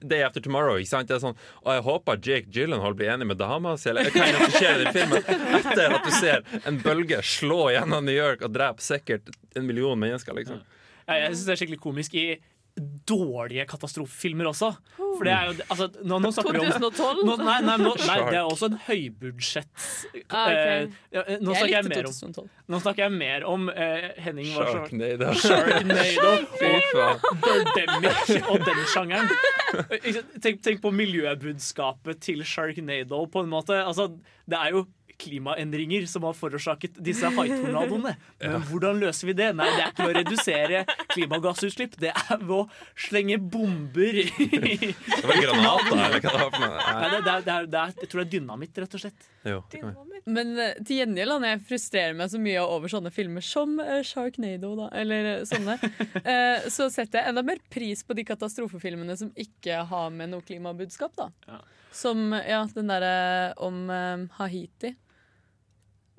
[0.00, 0.76] Day After Tomorrow.
[0.80, 1.08] ikke sant?
[1.08, 3.88] Det er sånn, og Jeg håper Jake Gyllenhaal blir enig med dama si.
[3.92, 5.24] Eller hva enn som skjer i filmen
[5.58, 9.98] etter at du ser en bølge slå gjennom New York og drepe sikkert en million
[9.98, 10.36] mennesker.
[10.36, 10.60] liksom
[11.08, 12.14] Ja, jeg synes det er skikkelig komisk.
[12.14, 12.38] I,
[13.08, 14.70] dårlige katastrofefilmer også.
[14.96, 17.22] For det er jo altså, nå, nå snakker vi om 2012?
[17.28, 19.88] Nå, nei, nei, nå, nei, det er også en høybudsjetts...
[20.32, 20.86] Ah, okay.
[21.12, 24.08] eh, eh, nå, Jeg snakker jeg likte mer om, nå snakker jeg mer om eh,
[24.24, 25.34] Henning var så Sharknado.
[25.42, 26.32] Sharknado
[27.02, 29.36] og Birdemic og den sjangeren.
[30.40, 33.76] Tenk, tenk på miljøbudskapet til Sharknado, på en måte.
[33.84, 34.08] Altså,
[34.48, 34.86] det er jo
[35.20, 38.14] klimaendringer som har forårsaket disse haitornadoene.
[38.42, 38.60] Men Ja.
[38.70, 39.50] hvordan løser vi det?
[39.58, 40.84] Nei, det er ikke ved å redusere
[41.14, 41.96] klimagassutslipp.
[42.00, 42.62] Det er ved å
[43.08, 46.86] slenge bomber i Det var granater, eller hva det var for noe.
[46.86, 49.28] Nei, det, det, det, det jeg tror det er dynamitt, rett og slett.
[49.48, 49.60] Jo.
[50.30, 54.02] Men eh, til gjengjeld når jeg frustrerer meg så mye over sånne filmer som eh,
[54.06, 55.78] Sharknado, da, eller eh, sånne.
[56.22, 60.44] Eh, så setter jeg enda mer pris på de katastrofefilmene som ikke har med noe
[60.46, 61.26] klimabudskap, da.
[61.48, 61.58] Ja.
[61.92, 63.14] Som ja, den derre
[63.62, 64.94] om um, Haiti.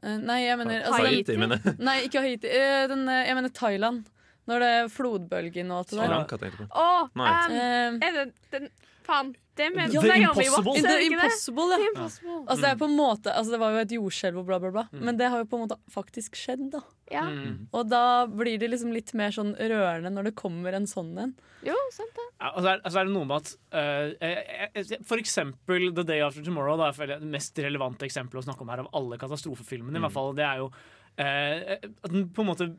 [0.03, 1.75] Eh, nei, jeg mener altså, den- Haiti, mener jeg.
[1.79, 2.49] Nei, ikke Haiti.
[2.51, 4.03] Eh, den, jeg mener Thailand.
[4.49, 6.11] Når det er flodbølgen og alt det Sri der.
[6.11, 6.81] Lanka, tenkte jeg på.
[6.83, 8.65] Å, um, er det den
[9.03, 9.29] Faen,
[9.59, 10.63] det med The Impossible.
[10.65, 11.05] Watts, er The?
[11.05, 11.77] Impossible, ja.
[11.77, 12.37] The Impossible.
[12.47, 14.71] Altså, det er på en måte altså, Det var jo et jordskjelv og bla, bla,
[14.73, 14.83] bla.
[14.93, 16.81] Men det har jo på en måte faktisk skjedd, da.
[17.11, 17.25] Ja.
[17.29, 17.67] Mm.
[17.75, 21.35] Og da blir det liksom litt mer sånn rørende når det kommer en sånn en.
[21.67, 22.27] Jo, sant det.
[22.39, 26.23] Ja, og så er, altså, er det noe med at eh, For eksempel The Day
[26.25, 29.99] After Tomorrow da, er det mest relevante eksempelet å snakke om her av alle katastrofefilmene.
[29.99, 32.71] i hvert fall, Det er jo uh, at den på en måte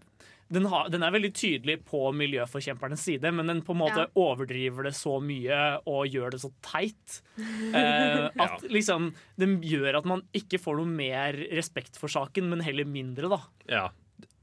[0.52, 4.10] den, har, den er veldig tydelig på miljøforkjempernes side, men den på en måte Ja.
[4.20, 7.20] overdriver det så mye og gjør det så teit.
[7.74, 12.60] eh, at liksom Den gjør at man ikke får noe mer respekt for saken, men
[12.60, 13.40] heller mindre, da.
[13.68, 13.88] Ja.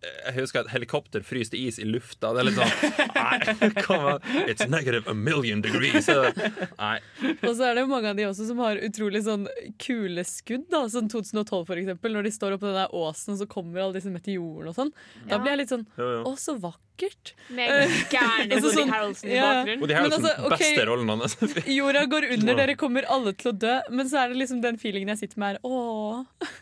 [0.02, 2.32] Jeg husker at helikopter fryste is i lufta.
[2.34, 2.72] Det er litt sånn
[3.14, 4.48] Nei.
[4.50, 6.08] It's negative a million degrees.
[6.08, 6.32] Så,
[6.80, 6.96] Nei.
[7.46, 9.46] Og så er det jo mange av de også som har utrolig sånn
[9.82, 10.88] kule skudd, da.
[10.90, 14.00] Sånn 2012 for eksempel, når de står oppå den der åsen, og så kommer alle
[14.00, 14.90] disse meteorene og sånn.
[15.30, 15.86] Da blir jeg litt sånn.
[16.02, 17.36] Å, så vakkert.
[17.54, 19.86] Med gærne altså Woody Harroldson i bakgrunnen.
[19.86, 20.58] Woody Harroldson, altså, ok.
[20.58, 21.38] beste rollen hans.
[21.78, 23.78] Jorda går under, dere kommer alle til å dø.
[23.94, 25.64] Men så er det liksom den feelingen jeg sitter med her.
[25.70, 26.60] Åh.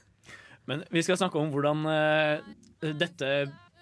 [0.70, 2.50] Men vi skal snakke om hvordan eh,
[2.94, 3.30] dette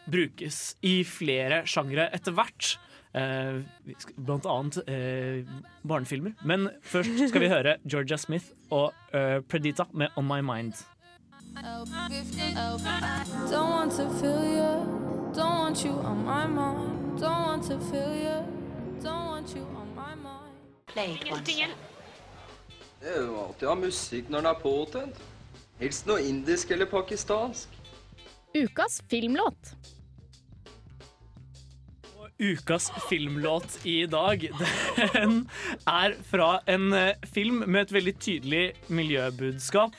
[0.07, 2.77] brukes i flere sjangre etter hvert.
[3.17, 3.59] Eh,
[4.15, 5.47] blant annet eh,
[5.87, 6.35] barnefilmer.
[6.47, 10.73] Men først skal vi høre Georgia Smith og uh, Predita med On My Mind.
[11.57, 11.89] Don't
[13.71, 14.85] want to feel you,
[15.33, 17.19] don't want you on my mind.
[17.19, 18.45] Don't want to feel you,
[19.01, 20.53] don't want you on my mind.
[20.95, 21.73] Ingenting.
[22.99, 25.19] Det er jo alltid å ha musikk når den er påtent.
[25.77, 27.69] Helst noe indisk eller pakistansk.
[28.57, 29.75] Ukas filmlåt.
[32.37, 34.49] Ukas filmlåt i dag,
[35.13, 35.39] den
[35.89, 39.93] er fra en eh, film med et veldig tydelig miljøbudskap.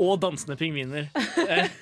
[0.00, 1.10] Og dansende pingviner.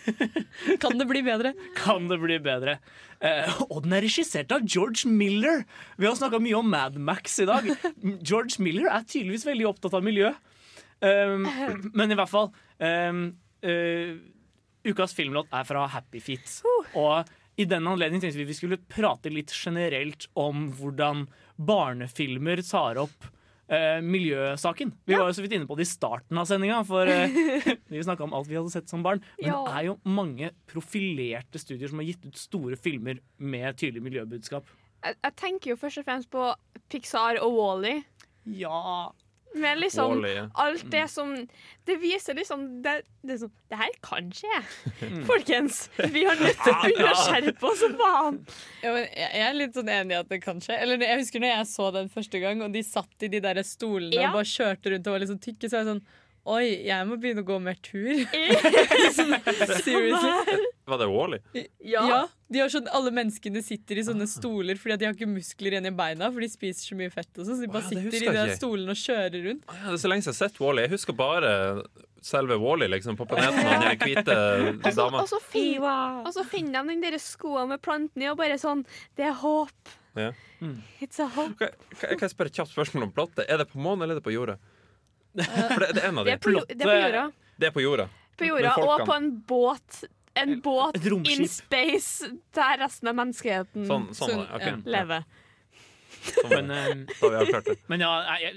[0.82, 1.52] Kan det bli bedre?
[1.78, 2.78] Kan det bli bedre.
[3.20, 5.62] Eh, og den er regissert av George Miller.
[6.00, 7.68] Vi har snakka mye om Mad Max i dag.
[8.24, 10.32] George Miller er tydeligvis veldig opptatt av miljø.
[11.00, 11.46] Um,
[11.98, 12.48] men i hvert fall
[12.82, 13.20] um,
[13.62, 14.14] uh,
[14.88, 16.60] Ukas filmlåt er fra Happy Feet.
[16.98, 17.28] Og
[17.58, 21.26] i den anledning tenkte vi vi skulle prate litt generelt om hvordan
[21.58, 23.34] barnefilmer tar opp
[23.68, 24.94] Uh, miljøsaken.
[25.04, 27.34] Vi var jo så vidt inne på det i starten av sendinga, for uh,
[27.92, 29.20] vi snakka om alt vi hadde sett som barn.
[29.42, 29.58] Men Ja.
[29.66, 34.72] det er jo mange profilerte studier som har gitt ut store filmer med tydelig miljøbudskap.
[35.04, 36.46] Jeg, jeg tenker jo først og fremst på
[36.88, 37.92] Pixar og Wall-E.
[38.56, 39.12] Ja
[39.54, 40.44] Men liksom ja.
[40.60, 41.30] alt det som
[41.86, 42.92] Det viser liksom Det,
[43.22, 44.60] det, er sånn, det her kan skje.
[45.00, 45.22] Mm.
[45.28, 45.80] Folkens,
[46.12, 48.38] vi har nødt til å begynne å skjerpe oss som faen.
[48.82, 50.76] Ja, men jeg er litt sånn enig i at det kan skje.
[50.76, 53.62] Eller Jeg husker når jeg så den første gang, og de satt i de der
[53.66, 54.30] stolene Ja.
[54.30, 56.06] og bare kjørte rundt og var sånn tykke, så var jeg sånn
[56.48, 58.22] Oi, jeg må begynne å gå mer tur.
[59.18, 59.34] sånn,
[59.82, 60.68] seriously.
[60.88, 61.38] Var det Wally?
[61.84, 62.26] Ja.
[62.48, 65.76] de har sånn, Alle menneskene sitter i sånne stoler fordi at de har ikke muskler
[65.76, 67.30] igjen i beina, for de spiser så mye fett.
[67.36, 69.64] og sånn, Så de bare ja, sitter i de stolene og kjører rundt.
[69.68, 70.84] Ja, det er så lenge siden jeg har sett Wally.
[70.86, 71.52] Jeg husker bare
[72.24, 75.22] selve Wally liksom, på planeten og den hvite dama.
[75.22, 78.58] Og så, fin, og så finner de den der skoene med plantene i, og bare
[78.60, 78.84] sånn
[79.16, 79.94] Det er håp.
[80.18, 80.32] Ja.
[81.04, 81.58] It's a hope.
[81.60, 83.44] Kan kan jeg spørre et kjapt spørsmål om plottet?
[83.46, 84.56] Er det på månen eller er det på jorda?
[85.38, 87.24] For det, det er en av Det er på, det er på jorda.
[87.58, 88.08] Det er på jorda.
[88.38, 90.04] På jorda og på en båt.
[90.42, 95.24] En båt in space der resten av menneskeheten Sånn- sånn det, lever.
[96.50, 98.12] Men, eh, men ja,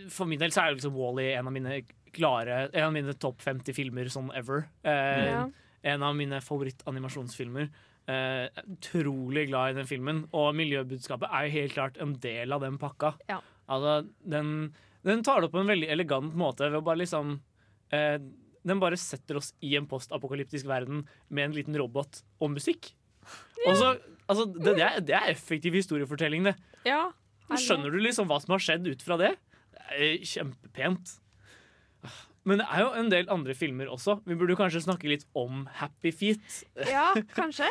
[0.10, 3.40] for min del så er liksom Wall-E en av mine klare En av mine topp
[3.42, 4.66] 50 filmer sånn ever.
[4.84, 5.50] Eh, Ja.
[5.84, 7.70] En av mine favorittanimasjonsfilmer.
[8.08, 12.62] Eh, utrolig glad i den filmen, og miljøbudskapet er jo helt klart en del av
[12.62, 13.14] den pakka.
[13.30, 13.40] Ja.
[13.70, 14.74] Altså, den,
[15.04, 17.40] den tar det opp på en veldig elegant måte ved å bare liksom
[17.94, 18.18] eh,
[18.68, 22.92] Den bare setter oss i en postapokalyptisk verden med en liten robot og musikk.
[23.68, 23.96] Og så,
[24.28, 26.56] altså, det, det, er, det er effektiv historiefortelling, det.
[26.88, 27.08] Ja.
[27.52, 29.34] Skjønner du liksom hva som har skjedd ut fra det?
[29.72, 31.18] Det er kjempepent.
[32.48, 34.16] Men det er jo en del andre filmer også.
[34.26, 36.62] Vi burde kanskje snakke litt om Happy Feet.
[36.90, 37.68] Ja, kanskje.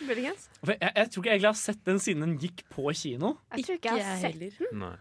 [0.00, 0.46] Muligens.
[0.64, 3.34] Jeg, jeg tror ikke jeg egentlig har sett den siden den gikk på kino.
[3.52, 4.80] Jeg tror ikke jeg har sett den.
[4.80, 4.94] Nei.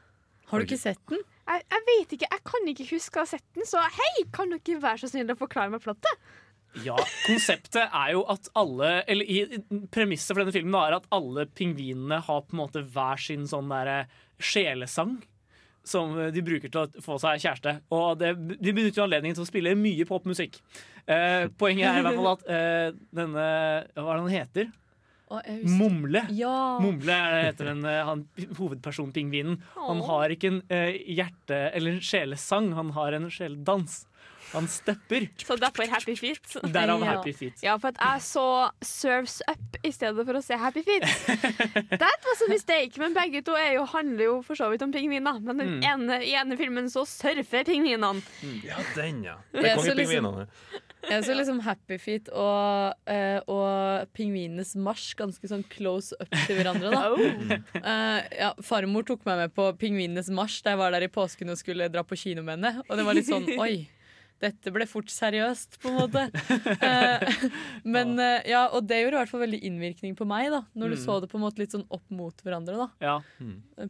[0.53, 1.25] Har du ikke sett den?
[1.49, 4.53] Jeg, jeg vet ikke, jeg kan ikke huske å ha sett den, så hei, kan
[4.53, 6.29] dere være så snill å forklare meg plottet?
[6.85, 6.95] Ja,
[7.27, 11.43] Konseptet er jo at alle Eller i, i- premisset for denne filmen er at alle
[11.53, 13.99] pingvinene har på en måte hver sin sånn derre
[14.41, 15.19] sjelesang.
[15.85, 17.73] Som de bruker til å få seg kjæreste.
[17.91, 18.31] Og det,
[18.63, 20.55] de benytter jo anledningen til å spille mye popmusikk.
[21.11, 23.47] Eh, poenget er i hvert fall at eh, denne
[23.97, 24.69] Hva er det han heter?
[25.65, 26.25] Mumle.
[26.35, 26.79] Ja.
[26.83, 28.25] Mumle er heter den, eh, han,
[28.59, 29.59] hovedpersonpingvinen.
[29.75, 34.03] Han har ikke en eh, hjerte- eller en sjelesang, han har en sjeledans.
[34.53, 35.27] Han stepper.
[35.41, 36.55] Så derfor Happy Feet.
[36.73, 37.61] Derav Happy Feet.
[37.65, 38.45] Ja, for at jeg så
[38.85, 41.03] Serves Up i stedet for å se Happy Feet.
[42.03, 44.93] That was a mistake, men begge to er jo, handler jo for så vidt om
[44.93, 45.39] pingviner.
[45.41, 45.83] Men den Mm.
[45.89, 48.21] ene, i ene filmen så surfer pingvinene.
[48.63, 49.37] Ja, den, ja.
[49.51, 50.45] Det er så pingvinene.
[50.45, 50.47] kongepingvinene.
[51.09, 56.55] Jeg så liksom Happy Feet og, uh, og Pingvinenes marsj ganske sånn close up til
[56.61, 56.91] hverandre.
[56.93, 57.19] da Oh.
[57.83, 61.51] uh, ja, Farmor tok meg med på Pingvinenes marsj da jeg var der i påsken
[61.51, 62.85] og skulle dra på kino med henne.
[62.87, 63.89] Og det var litt sånn oi.
[64.43, 66.25] Dette ble fort seriøst, på en måte.
[66.83, 67.23] Eh,
[67.87, 70.93] men eh, ja, Og det gjorde i hvert fall veldig innvirkning på meg, da når
[70.93, 71.03] du Mm.
[71.05, 72.75] så det på en måte litt sånn opp mot hverandre.
[72.75, 73.15] da Ja.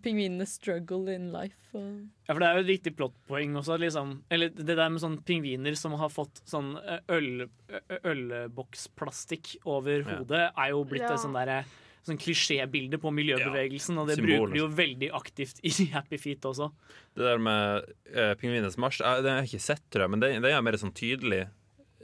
[0.03, 1.57] Pingvinenes struggle in life.
[1.73, 3.79] Og Ja, for Det er jo et viktig plottpoeng også.
[3.81, 4.21] Liksom.
[4.31, 7.47] Eller det der med sånne pingviner som har fått sånn eh, øl,
[8.05, 10.17] ølboksplastikk over Ja.
[10.19, 11.13] hodet, er jo blitt Ja.
[11.13, 11.65] et sånn derre
[12.03, 16.43] Sånn klisjébilde på miljøbevegelsen, og det Symbol, bruker de jo veldig aktivt i Happy Feet
[16.49, 16.67] også.
[17.15, 20.23] Det der med uh, pingvinenes marsj, uh, det har jeg ikke sett, tror jeg, men
[20.23, 21.45] det, det er mer sånn tydelig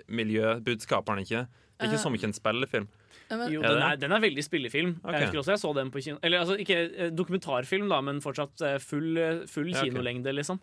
[0.07, 1.43] miljøbudskap, har den ikke?
[1.79, 2.87] Det er ikke så mye en spillefilm.
[3.29, 4.95] Jo, den er, den er veldig spillefilm.
[5.03, 5.13] Okay.
[5.13, 6.17] Jeg husker også jeg så den på kino.
[6.25, 10.59] Eller altså, ikke eh, dokumentarfilm, da, men fortsatt eh, full, eh, full Ja, kinolengde, liksom.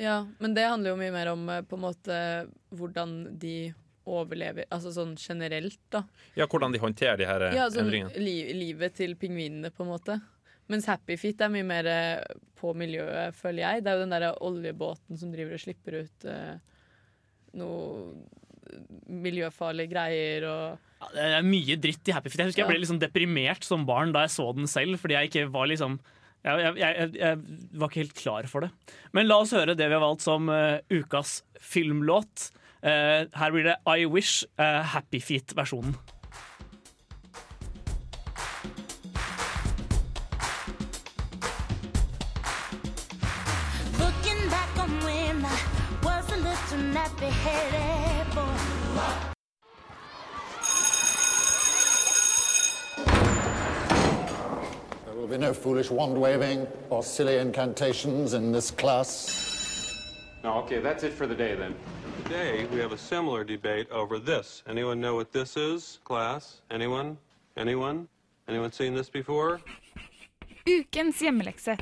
[0.00, 2.16] Ja, men det handler jo mye mer om eh, på en måte
[2.74, 3.54] hvordan de
[4.08, 6.02] overlever, altså sånn generelt, da.
[6.38, 8.24] Ja, hvordan de håndterer de her eh, Ja, sånn endringene.
[8.24, 10.18] li livet til pingvinene, på en måte.
[10.68, 13.84] Mens Happy Feet er mye mer eh, på miljøet, føler jeg.
[13.84, 16.58] Det er jo den derre oljebåten som driver og slipper ut eh,
[17.58, 18.12] noe
[19.08, 22.42] miljøfarlige greier og Ja, det er mye dritt i Happy Feet.
[22.42, 25.30] Jeg husker jeg ble liksom deprimert som barn da jeg så den selv, fordi jeg
[25.30, 25.96] ikke var liksom
[26.46, 28.94] jeg, jeg, jeg, jeg var ikke helt klar for det.
[29.16, 32.50] Men la oss høre det vi har valgt som uh, ukas filmlåt.
[32.82, 35.96] Eh, her blir det I Wish, uh, Happy Feet-versjonen.
[43.98, 45.58] Looking back on when I
[46.04, 48.58] was a little nappy-headed boy.
[55.04, 59.47] There will be no foolish wand waving or silly incantations in this class.
[60.48, 61.74] No, okay, that's it for the day then.
[62.24, 64.62] Today, we have a similar debate over this.
[64.66, 66.62] Anyone know what this is, class?
[66.70, 67.18] Anyone?
[67.58, 68.08] Anyone?
[68.48, 69.60] Anyone seen this before?
[70.64, 71.76] Ukens hjemmelekse.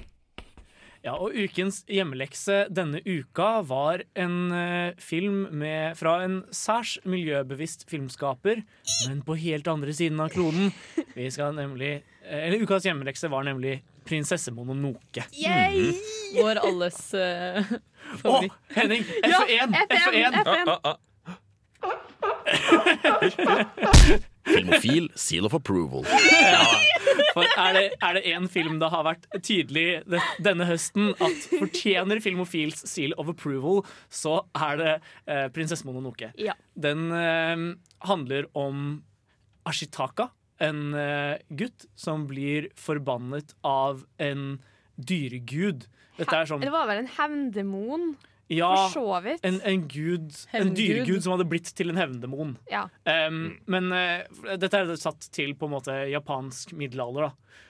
[1.04, 7.86] Ja, og ukens hjemmelekse denne uka var en eh, film med, fra en særs miljøbevisst
[7.86, 8.64] filmskaper,
[9.06, 10.74] men på helt andre siden av kloden.
[11.14, 15.26] Vi skal nemlig eh, Eller ukas hjemmelekse var nemlig 'Prinsesse Mononoke'.
[15.34, 15.92] Yay!
[16.36, 17.62] Vår alles uh,
[18.22, 18.52] favoritt.
[18.76, 19.04] Henning!
[19.22, 19.74] Ja, F1!
[19.90, 20.64] F1, F1.
[20.66, 20.98] Ah, ah, ah.
[24.46, 26.04] Filmofil seal of approval.
[26.06, 26.62] Ja,
[27.34, 30.02] for er det, én en film det har vært tydelig
[30.42, 34.92] denne høsten at fortjener Filmofils seal of approval, så er det
[35.26, 36.30] eh, 'Prinsesse Mononoke'.
[36.38, 36.54] Ja.
[36.74, 37.74] Den eh,
[38.06, 39.02] handler om
[39.66, 40.30] Ashitaka,
[40.62, 44.56] en eh, gutt som blir forbannet av en
[44.96, 45.84] dyregud.
[46.16, 48.14] Dette er sånn Det var vel en hevndemon?
[48.52, 49.44] ja, For så vidt.
[49.46, 52.54] En, en, gud, en dyregud som hadde blitt til en hevndemon.
[52.70, 52.86] Ja.
[53.02, 54.22] Um, men uh,
[54.54, 57.62] dette er satt til på en måte japansk middelalder, da.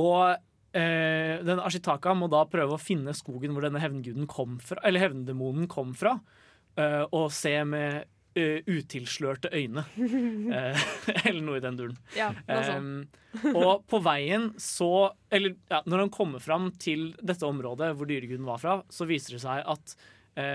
[0.00, 4.82] Og uh, den Ashitaka må da prøve å finne skogen hvor denne hevnguden kom fra,
[4.86, 6.16] eller hevndemonen kom fra,
[6.80, 9.84] uh, og se med eh, utilslørte øyne.
[9.96, 10.84] Uh,
[11.28, 11.98] eller noe i den duren.
[12.16, 12.30] Ja.
[12.76, 13.08] Um,
[13.54, 18.46] og på veien så Eller ja, når han kommer fram til dette området hvor dyreguden
[18.48, 19.94] var fra, så viser det seg at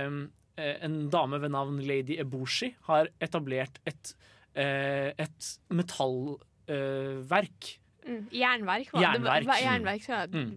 [0.09, 0.19] um,
[0.55, 4.13] en dame ved navn Lady Eboshi har etablert et,
[4.55, 7.73] uh, et metallverk.
[8.05, 8.27] Mm.
[8.31, 9.07] Jernverk, var det.
[9.25, 9.65] Jernverk.
[9.65, 10.53] Jernverk jeg Mm.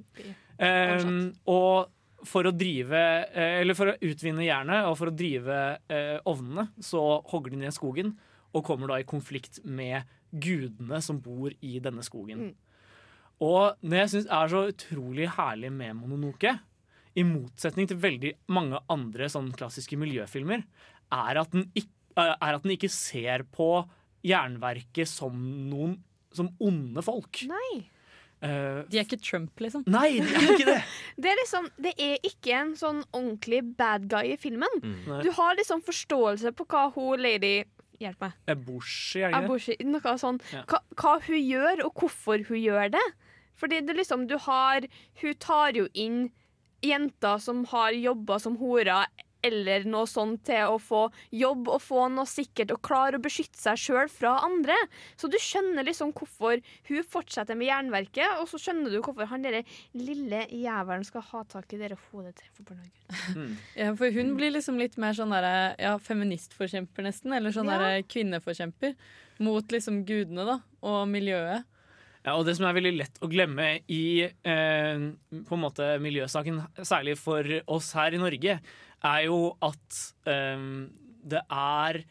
[0.59, 1.87] Um, og
[2.27, 2.99] for å drive
[3.31, 5.59] eh, Eller for å utvinne jernet og for å drive
[5.91, 8.15] eh, ovnene, så hogger de ned skogen
[8.57, 12.49] og kommer da i konflikt med gudene som bor i denne skogen.
[12.49, 12.55] Mm.
[13.45, 16.57] Og det jeg syns er så utrolig herlig med Mononoke,
[17.19, 20.65] i motsetning til veldig mange andre sånn klassiske miljøfilmer,
[21.15, 23.85] er at den ikke, er at den ikke ser på
[24.27, 25.37] jernverket som
[25.69, 25.97] noen
[26.35, 27.43] som onde folk.
[27.49, 27.89] Nei.
[28.43, 29.83] Eh, De er ikke Trump, liksom.
[29.91, 30.77] Nei, de er ikke det.
[31.23, 34.77] Det er liksom, det er ikke en sånn ordentlig bad guy i filmen.
[34.83, 35.23] Mm.
[35.27, 37.65] Du har liksom forståelse på hva hun lady
[37.99, 38.35] Hjelp meg.
[38.47, 40.61] Eboshi, er det ikke noe sånn Ja.
[40.71, 43.07] hva, hva hun gjør, og hvorfor hun gjør det.
[43.59, 44.87] Fordi det liksom, du har
[45.21, 46.29] Hun tar jo inn
[46.81, 49.09] jenter som har jobba som horer
[49.49, 51.03] eller noe sånt til å få
[51.35, 54.77] jobb og få noe sikkert og klare å beskytte seg sjøl fra andre.
[55.19, 59.45] Så du skjønner liksom hvorfor hun fortsetter med jernverket, og så skjønner du hvorfor han
[59.47, 59.65] derre
[59.97, 63.57] lille jævelen skal ha tak i dere hodet til forbanna gud.
[63.79, 67.33] Ja, for hun blir liksom litt mer sånn derre ja, feministforkjemper, nesten.
[67.37, 67.79] Eller sånn Ja.
[67.79, 68.95] derre kvinneforkjemper.
[69.45, 70.57] Mot liksom gudene, da.
[70.83, 71.65] Og miljøet.
[72.27, 74.99] Ja, og det som er veldig lett å glemme i eh,
[75.47, 78.59] på en måte miljøsaken, særlig for oss her i Norge,
[79.07, 80.89] er jo at um,
[81.29, 82.03] det er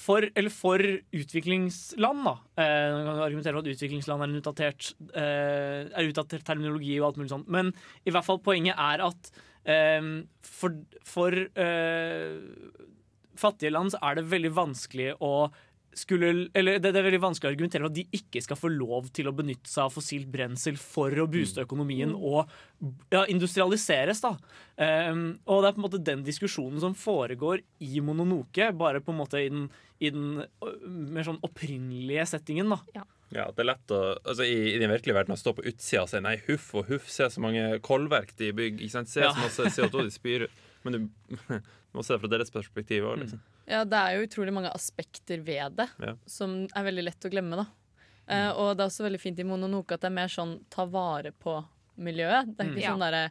[0.00, 2.34] for, eller for utviklingsland, da.
[2.62, 7.10] Eh, man kan argumentere for at utviklingsland er en utdatert, eh, er utdatert terminologi og
[7.10, 7.50] alt mulig sånt.
[7.52, 7.72] Men
[8.06, 9.32] i hvert fall poenget er at
[9.68, 10.06] eh,
[10.46, 12.38] for, for eh,
[13.40, 15.34] fattige land så er det veldig vanskelig å
[15.96, 18.70] skulle, eller det, det er veldig vanskelig å argumentere for at de ikke skal få
[18.72, 22.50] lov til å benytte seg av fossilt brensel for å booste økonomien og
[23.12, 24.20] ja, industrialiseres.
[24.22, 24.34] da.
[25.10, 29.12] Um, og det er på en måte den diskusjonen som foregår i Mononoke, bare på
[29.14, 29.66] en måte i den,
[30.00, 30.44] i den
[31.10, 32.70] mer sånn opprinnelige settingen.
[32.76, 33.04] da.
[33.34, 36.02] Ja, det er lett å, altså I, i den virkelige verden å stå på utsida
[36.06, 38.82] og si nei, huff og huff, se så mange kollverk de bygger.
[38.86, 39.10] ikke sant?
[39.12, 39.30] Se Ja.
[39.34, 40.56] så masse CO2 de spyr ut.
[40.86, 41.00] Men du,
[41.60, 43.42] du må se det fra deres perspektiv òg, liksom.
[43.70, 46.14] Ja, det er jo utrolig mange aspekter ved det Ja.
[46.26, 47.66] som er veldig lett å glemme, da.
[48.30, 50.84] Eh, og det er også veldig fint i Mononoke at det er mer sånn ta
[50.86, 51.56] vare på
[51.98, 52.50] miljøet.
[52.56, 52.92] Det er ikke Mm.
[52.98, 53.30] sånn derre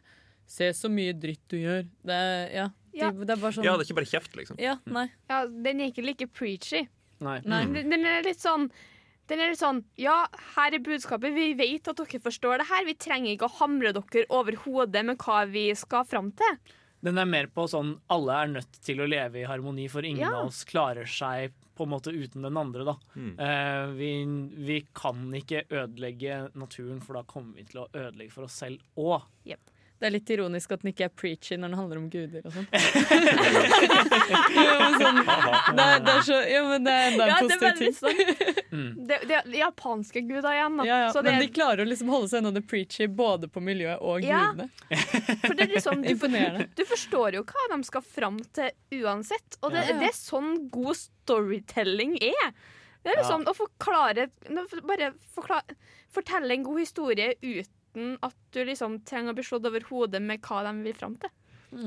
[0.50, 1.84] Se så mye dritt du gjør.
[2.04, 3.10] Det, er- ja, Ja.
[3.12, 4.56] De, det er bare sånn Ja, det er ikke bare kjeft, liksom.
[4.58, 5.08] Ja, nei.
[5.30, 6.88] Ja, den er ikke like preachy.
[7.20, 7.40] Nei.
[7.44, 7.64] Nei.
[7.66, 8.68] Den, den er litt sånn
[9.28, 10.26] den er litt sånn Ja,
[10.56, 11.32] her er budskapet.
[11.32, 12.84] Vi vet at dere forstår det her.
[12.84, 16.58] Vi trenger ikke å hamre dere over hodet med hva vi skal fram til.
[17.02, 20.26] Den er mer på sånn alle er nødt til å leve i harmoni, for ingen
[20.26, 20.34] Ja.
[20.42, 22.84] av oss klarer seg på en måte uten den andre.
[22.84, 22.96] da.
[23.16, 23.38] Mm.
[23.40, 24.10] Uh, vi,
[24.66, 28.80] vi kan ikke ødelegge naturen, for da kommer vi til å ødelegge for oss selv
[29.00, 29.22] òg.
[30.00, 32.54] Det er litt ironisk at den ikke er preachy når den handler om guder og
[32.54, 32.68] sånn.
[34.56, 37.76] ja, sånn det, er, det er så Ja, men det er enda en Ja, positiv
[37.80, 37.92] ting.
[37.98, 38.16] sånn
[39.10, 40.86] Det, det er japanske guder igjen, da.
[40.88, 43.50] Ja, ja, Så det, men de klarer å liksom holde seg unna det preachy både
[43.52, 44.40] på miljøet og Ja.
[44.54, 44.68] gudene.
[45.44, 46.68] for det er liksom, du, Imponerende.
[46.78, 48.70] du forstår jo hva de skal fram til
[49.02, 49.58] uansett.
[49.62, 49.98] Og det, Ja, ja.
[50.00, 52.52] det er sånn god storytelling er.
[53.04, 54.26] Det er liksom å forklare
[54.84, 55.76] Bare forklare,
[56.12, 57.34] fortelle en god historie
[57.90, 61.16] uten at du liksom trenger å bli slått over hodet med hva de vil fram
[61.20, 61.30] til.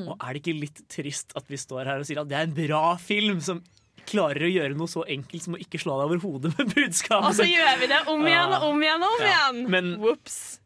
[0.07, 2.45] Og er det ikke litt trist at vi står her og sier at det er
[2.47, 3.61] en bra film som
[4.07, 7.27] klarer å gjøre noe så enkelt som å ikke slå deg over hodet med budskapet?
[7.29, 9.31] Og så gjør vi det om igjen og om igjen og om Ja.
[9.31, 9.69] igjen.
[9.71, 9.91] Men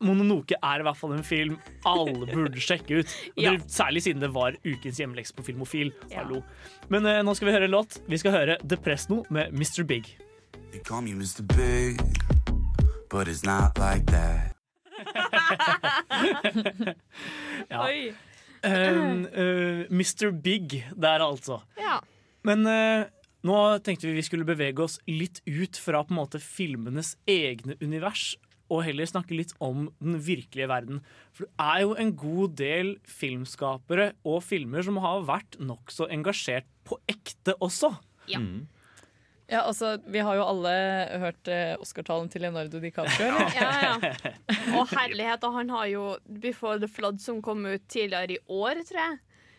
[0.02, 3.16] Mononoke er i hvert fall en film alle burde sjekke ut.
[3.38, 3.52] Og Ja.
[3.58, 5.94] det, særlig siden det var ukens hjemmelekse på Filmofil.
[6.10, 6.24] Ja.
[6.24, 6.44] Hallo.
[6.90, 8.00] Men eh, nå skal vi høre en låt.
[8.10, 9.84] Vi skal høre Depresno med Mr.
[9.86, 10.18] Big.
[10.72, 11.42] They call me Mr.
[11.56, 12.02] Big,
[13.10, 14.57] but it's not like that.
[17.68, 17.84] Ja.
[17.84, 18.14] Oi.
[18.64, 20.32] Um, uh, Mr.
[20.32, 21.60] Big der, altså.
[21.80, 21.99] Ja.
[22.47, 23.05] Men uh,
[23.47, 27.78] nå tenkte vi vi skulle bevege oss litt ut fra på en måte filmenes egne
[27.84, 28.36] univers,
[28.68, 31.03] og heller snakke litt om den virkelige verden.
[31.36, 36.68] For det er jo en god del filmskapere og filmer som har vært nokså engasjert
[36.88, 37.93] på ekte også.
[38.32, 38.41] Ja.
[39.50, 40.72] Ja, altså, Vi har jo alle
[41.22, 43.28] hørt eh, Oscar-talen til Leonardo DiCaprio.
[43.32, 43.54] eller?
[43.56, 43.70] Ja,
[44.02, 44.34] ja.
[44.80, 46.08] Og herlighet, og han har jo
[46.43, 49.18] Before the Flood som kom ut tidligere i år, tror jeg.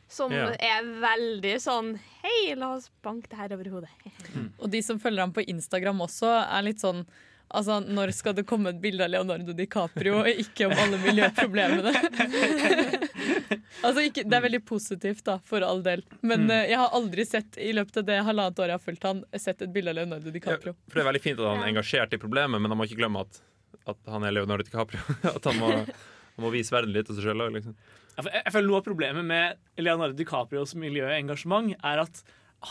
[0.09, 0.51] Som Ja.
[0.57, 1.91] er veldig sånn
[2.23, 3.91] Hei, la oss banke det her over hodet.
[4.63, 7.03] Og de som følger ham på Instagram også, er litt sånn
[7.49, 11.95] Altså, Når skal det komme et bilde av Leonardo DiCaprio, og ikke om alle miljøproblemene?
[13.87, 16.03] altså, ikke, Det er veldig positivt, da, for all del.
[16.23, 16.51] Men Mm.
[16.55, 19.23] uh, jeg har aldri sett i løpet av det halvannet året jeg har fulgt han,
[19.39, 20.75] sett et bilde av Leonardo DiCaprio.
[20.89, 23.01] For det er veldig fint at han er engasjert i problemet, men han må ikke
[23.03, 23.41] glemme at,
[23.89, 25.01] at han er Leonardo DiCaprio.
[25.37, 27.77] At han må, han må vise verden litt av seg sjøl òg, liksom.
[28.19, 32.23] Jeg, jeg, jeg føler Noe av problemet med Leonardo DiCaprios miljøengasjement er at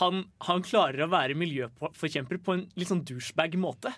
[0.02, 3.94] han, han klarer å være miljøforkjemper på en litt sånn douchebag-måte.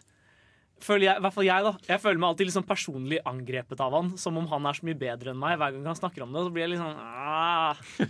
[0.81, 3.93] Føler jeg, i hvert fall jeg da Jeg føler meg alltid sånn personlig angrepet av
[3.99, 5.59] han Som om han er så mye bedre enn meg.
[5.61, 7.03] Hver gang han snakker om det, så blir jeg litt sånn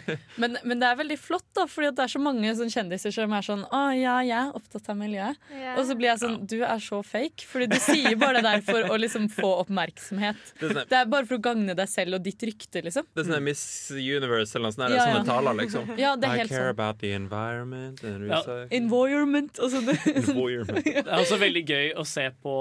[0.40, 3.32] Men, men det er veldig flott, da, fordi det er så mange sånn kjendiser som
[3.36, 5.36] er sånn Å ja, jeg er opptatt av miljøet.
[5.52, 5.74] Yeah.
[5.78, 7.44] Og så blir jeg sånn Du er så fake.
[7.50, 10.40] Fordi du sier bare det der for å liksom få oppmerksomhet.
[10.60, 13.06] Det er sånn- Det er bare for å gagne deg selv og ditt rykte, liksom.
[13.14, 14.86] Det er sånn Miss Universe eller noe sånt.
[14.88, 15.14] Er Ja, ja.
[15.18, 15.92] Sånne taler, liksom.
[16.00, 16.74] Ja, det er I helt care sånn.
[16.76, 18.42] about the environment and Ja.
[18.70, 19.88] Environment og sånn.
[20.22, 20.84] Environment.
[20.84, 22.56] Det er også veldig gøy å se på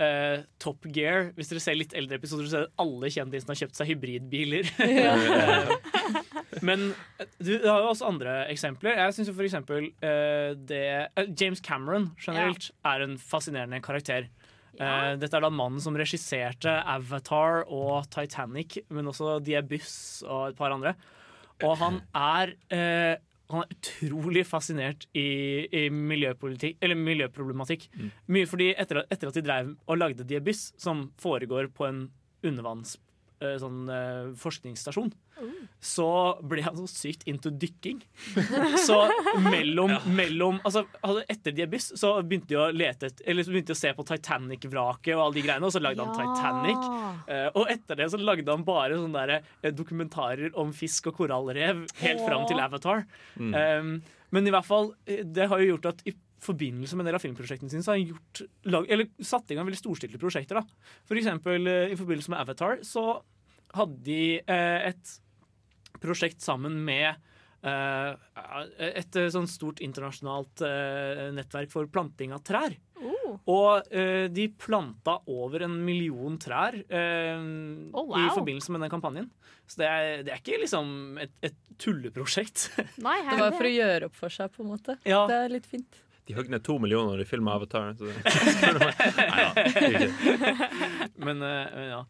[0.00, 1.30] uh, Top Gear.
[1.36, 4.70] Hvis dere ser litt eldre episoder, så ser dere alle kjendisene har kjøpt seg hybridbiler.
[4.90, 5.14] Ja.
[6.66, 8.98] Men eh, du det har jo også andre eksempler.
[8.98, 10.84] Jeg syns for eksempel eh, det
[11.16, 14.30] uh, James Cameron generelt er en fascinerende karakter.
[14.80, 20.50] Eh, dette er da mannen som regisserte Avatar og Titanic, men også The Abyss og
[20.50, 20.94] et par andre.
[21.66, 23.16] Og han er eh,
[23.50, 27.88] han er utrolig fascinert i, i miljøproblematikk.
[28.30, 32.04] Mye fordi etter, etter at de drev og lagde The Abyss, som foregår på en
[32.46, 32.94] undervanns
[33.40, 35.10] sånn, eh, forskningsstasjon,
[35.80, 36.08] så
[36.44, 38.02] ble han så sykt into dykking.
[38.86, 38.98] Så
[39.40, 43.76] mellom, mellom altså, altså Etter Diabys så begynte de å lete Eller så begynte de
[43.76, 46.86] å se på Titanic-vraket og alle de greiene, og så lagde han Titanic.
[47.32, 51.20] Eh, og etter det så lagde han bare sånne der, eh, dokumentarer om fisk og
[51.22, 53.06] korallrev helt fram til Avatar.
[53.40, 53.54] Mm.
[53.56, 53.94] Um,
[54.34, 56.04] men i hvert fall, eh, det har jo gjort at
[56.40, 59.58] forbindelse med en del av filmprosjektene sine så har han gjort, lag, eller satt i
[59.58, 60.60] gang veldig storstilte prosjekter.
[60.60, 60.92] da.
[61.08, 63.06] For eksempel eh, i forbindelse med Avatar så
[63.76, 65.16] hadde de eh, et
[66.00, 67.10] prosjekt sammen med
[67.62, 68.12] eh,
[68.90, 72.74] et eh, sånn stort internasjonalt eh, nettverk for planting av trær.
[73.00, 73.36] Oh.
[73.50, 77.36] Og eh, de planta over en million trær eh,
[77.92, 78.16] Oh, wow.
[78.18, 79.30] i forbindelse med den kampanjen.
[79.70, 82.70] Så det er, det er ikke liksom et, et tulleprosjekt.
[83.06, 84.96] Nei, Det var for å gjøre opp for seg, på en måte.
[85.08, 85.22] Ja.
[85.30, 86.00] Det er litt fint.
[86.28, 87.94] De høgg ned to millioner når de filma Avatar.
[87.98, 89.50] Så det, Nei, ja,
[89.88, 90.68] ikke.
[91.26, 92.00] Men uh, ja.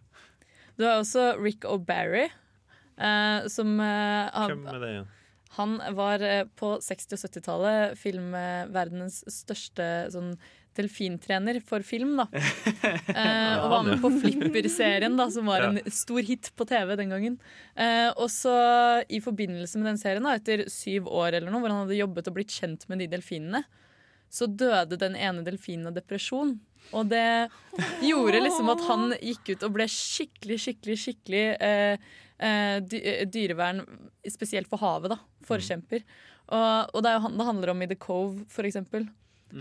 [0.81, 2.27] Du har også Rick O'Barry,
[3.01, 5.09] uh, som uh, har- Hvem er det igjen?
[5.57, 6.23] Han var
[6.55, 10.37] på 60- og 70-tallet filmverdenens største sånn
[10.79, 12.29] delfintrener for film, da.
[13.11, 17.11] Eh, og var med på Flipper-serien, da, som var en stor hit på TV den
[17.13, 17.35] gangen.
[17.75, 18.53] Eh, og så
[19.11, 22.31] i forbindelse med den serien, da, etter syv år eller noe, hvor han hadde jobbet
[22.31, 23.65] og blitt kjent med de delfinene,
[24.31, 26.55] så døde den ene delfinen av depresjon.
[26.97, 27.51] Og det
[28.03, 33.85] gjorde liksom at han gikk ut og ble skikkelig, skikkelig, skikkelig eh, eh, eh, dyrevern,
[34.31, 35.21] spesielt for havet, da.
[35.47, 36.07] Forkjemper.
[36.51, 39.07] Og, og det, er jo han, det handler om i The Cove, for eksempel.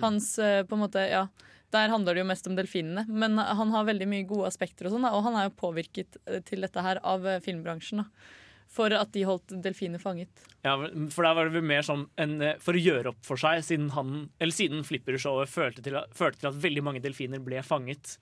[0.01, 1.27] Hans eh, på en måte, ja
[1.73, 4.95] Der handler det jo mest om delfinene, men han har veldig mye gode aspekter, og
[4.95, 8.03] sånn og han er jo påvirket eh, til dette her av eh, filmbransjen.
[8.03, 8.37] da
[8.69, 10.29] For at de holdt delfiner fanget.
[10.63, 10.75] Ja,
[11.09, 13.63] for der var det vel mer sånn en, eh, For å gjøre opp for seg,
[13.65, 18.17] siden, han, eller siden Flipper-showet førte, at- førte til at veldig mange delfiner ble fanget.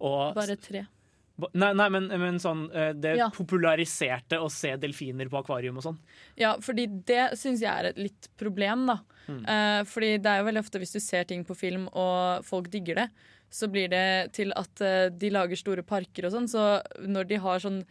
[0.00, 0.86] Og, Bare tre.
[1.54, 3.28] Nei, nei men, men sånn eh, Det Ja.
[3.32, 5.98] populariserte å se delfiner på akvarium og sånn.
[6.36, 8.98] Ja, fordi det syns jeg er et litt problem, da.
[9.28, 9.42] Mm.
[9.48, 12.68] Eh, fordi det er jo veldig ofte hvis du ser ting på film og folk
[12.72, 13.08] digger det,
[13.50, 14.74] så blir det til at
[15.18, 17.84] de lager store parker og sånn, så når de har sånn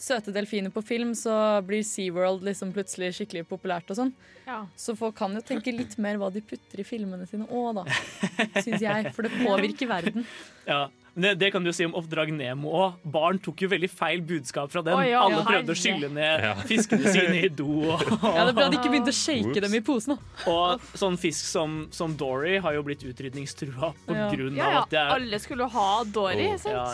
[0.00, 1.34] søte delfiner på film, så
[1.66, 4.12] blir SeaWorld liksom plutselig skikkelig populært og sånn.
[4.46, 4.62] Ja.
[4.80, 7.84] Så folk kan jo tenke litt mer hva de putter i filmene sine òg, da.
[8.64, 9.12] Syns jeg.
[9.14, 10.24] For det påvirker verden.
[10.66, 12.96] Ja, men det, det kan du si om Oppdrag Nemo òg.
[13.12, 14.94] Barn tok jo veldig feil budskap fra den.
[14.96, 15.20] Å, ja.
[15.26, 15.46] Alle Ja.
[15.50, 17.66] prøvde å skylle ned fiskene sine i do.
[17.92, 20.16] Og, Ja, Det er bra de ikke begynte å shake dem i posen.
[20.16, 20.50] da.
[20.54, 24.30] og sånn fisk som, som Dory har jo blitt utrydningstrua på Ja.
[24.32, 24.82] grunn Ja, av ja.
[24.86, 26.74] at det er Alle skulle jo ha Dory, Oh, sant?
[26.74, 26.88] Ja,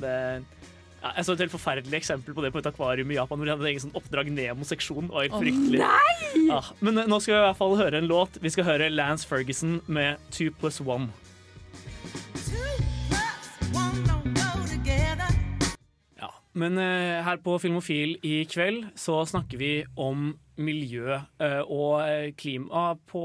[0.00, 0.44] det,
[1.00, 3.38] ja, jeg så et helt forferdelig eksempel på det på et akvarium i Japan.
[3.40, 5.06] Hvor de hadde en egen sånn Oppdrag Nemo-seksjon.
[5.08, 5.80] Det var helt fryktelig.
[5.80, 6.42] nei!
[6.50, 8.36] Ja, men eh, nå skal vi i hvert fall høre en låt.
[8.44, 11.08] Vi skal høre Lance Ferguson med 2 pluss 1.
[16.20, 16.30] Ja,
[16.60, 22.90] men uh, her på Filmofil i kveld så snakker vi om miljø uh, og klima
[23.08, 23.24] på,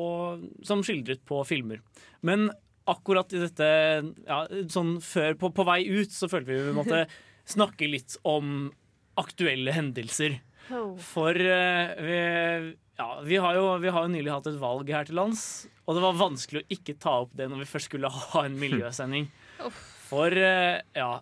[0.64, 1.84] som skildret på filmer.
[2.24, 2.48] Men
[2.88, 7.08] akkurat i dette ja, sånn før, på, på vei ut, så følte vi vi måtte
[7.50, 8.72] snakke litt om
[9.20, 10.40] aktuelle hendelser.
[10.74, 10.96] Oh.
[11.00, 12.18] For uh, vi,
[12.98, 15.46] ja, vi, har jo, vi har jo nylig hatt et valg her til lands,
[15.86, 18.60] og det var vanskelig å ikke ta opp det når vi først skulle ha en
[18.60, 19.30] miljøsending.
[20.10, 21.14] For uh, ja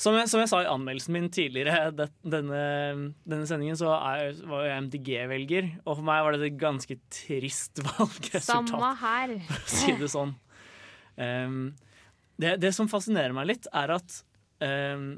[0.00, 2.60] som jeg, som jeg sa i anmeldelsen min tidligere det, denne,
[3.28, 5.70] denne sendingen, så er, var jeg MDG-velger.
[5.84, 9.34] Og for meg var det et ganske trist valgresultat, Samme her.
[9.50, 10.34] for å si det sånn.
[11.20, 11.58] Um,
[12.40, 14.22] det, det som fascinerer meg litt, er at
[14.64, 15.10] um,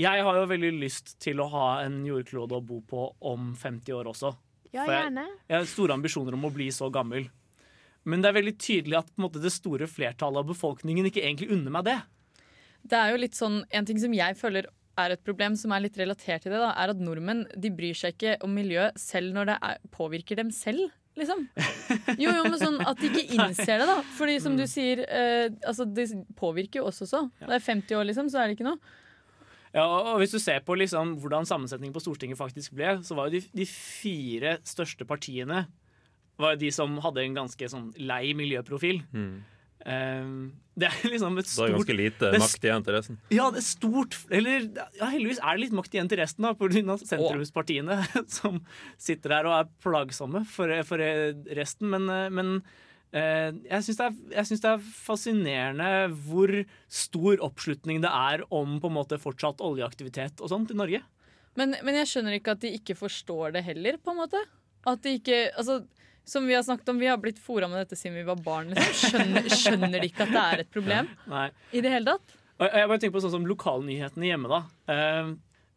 [0.00, 3.94] jeg har jo veldig lyst til å ha en jordklode å bo på om 50
[3.94, 4.34] år også.
[4.74, 5.26] Ja, For gjerne.
[5.28, 7.28] Jeg, jeg har store ambisjoner om å bli så gammel.
[8.04, 11.22] Men det er veldig tydelig at på en måte, det store flertallet av befolkningen ikke
[11.24, 11.98] egentlig unner meg det.
[12.84, 14.66] Det er jo litt sånn En ting som jeg føler
[15.00, 17.96] er et problem som er litt relatert til det, da, er at nordmenn de bryr
[17.98, 20.92] seg ikke om miljø selv når det er, påvirker dem selv.
[21.18, 21.48] Liksom.
[22.22, 23.96] Jo, jo, men sånn at de ikke innser det, da.
[24.14, 26.06] Fordi som du sier, eh, altså, det
[26.38, 27.24] påvirker jo oss også.
[27.40, 28.78] Det er 50 år, liksom, så er det ikke noe.
[29.74, 33.28] Ja, og Hvis du ser på liksom hvordan sammensetningen på Stortinget faktisk ble, så var
[33.28, 35.64] jo de, de fire største partiene
[36.40, 39.02] var jo de som hadde en ganske sånn lei miljøprofil.
[39.84, 40.30] Eh,
[40.74, 43.18] det er liksom et er stort det ganske lite er makt igjen til resten.
[43.34, 46.54] Ja, det er stort Eller ja, heldigvis er det litt makt igjen til resten, da,
[46.58, 46.96] pga.
[47.02, 47.98] sentrumspartiene
[48.38, 48.62] som
[48.96, 51.04] sitter der og er plagsomme for, for
[51.58, 51.90] resten.
[51.94, 52.56] Men, eh, men
[53.14, 55.90] jeg syns det, det er fascinerende
[56.26, 56.50] hvor
[56.90, 61.02] stor oppslutning det er om på en måte fortsatt oljeaktivitet og sånt i Norge.
[61.54, 64.40] Men, men jeg skjønner ikke at de ikke forstår det heller, på en måte.
[64.84, 65.84] At de ikke Altså,
[66.26, 68.72] som vi har snakket om, vi har blitt fora med dette siden vi var barn.
[68.72, 69.10] Liksom.
[69.12, 71.48] Skjønner, skjønner de ikke at det er et problem Nei.
[71.70, 72.38] i det hele tatt?
[72.54, 74.60] Og jeg bare tenker på sånn som lokalnyhetene hjemme, da.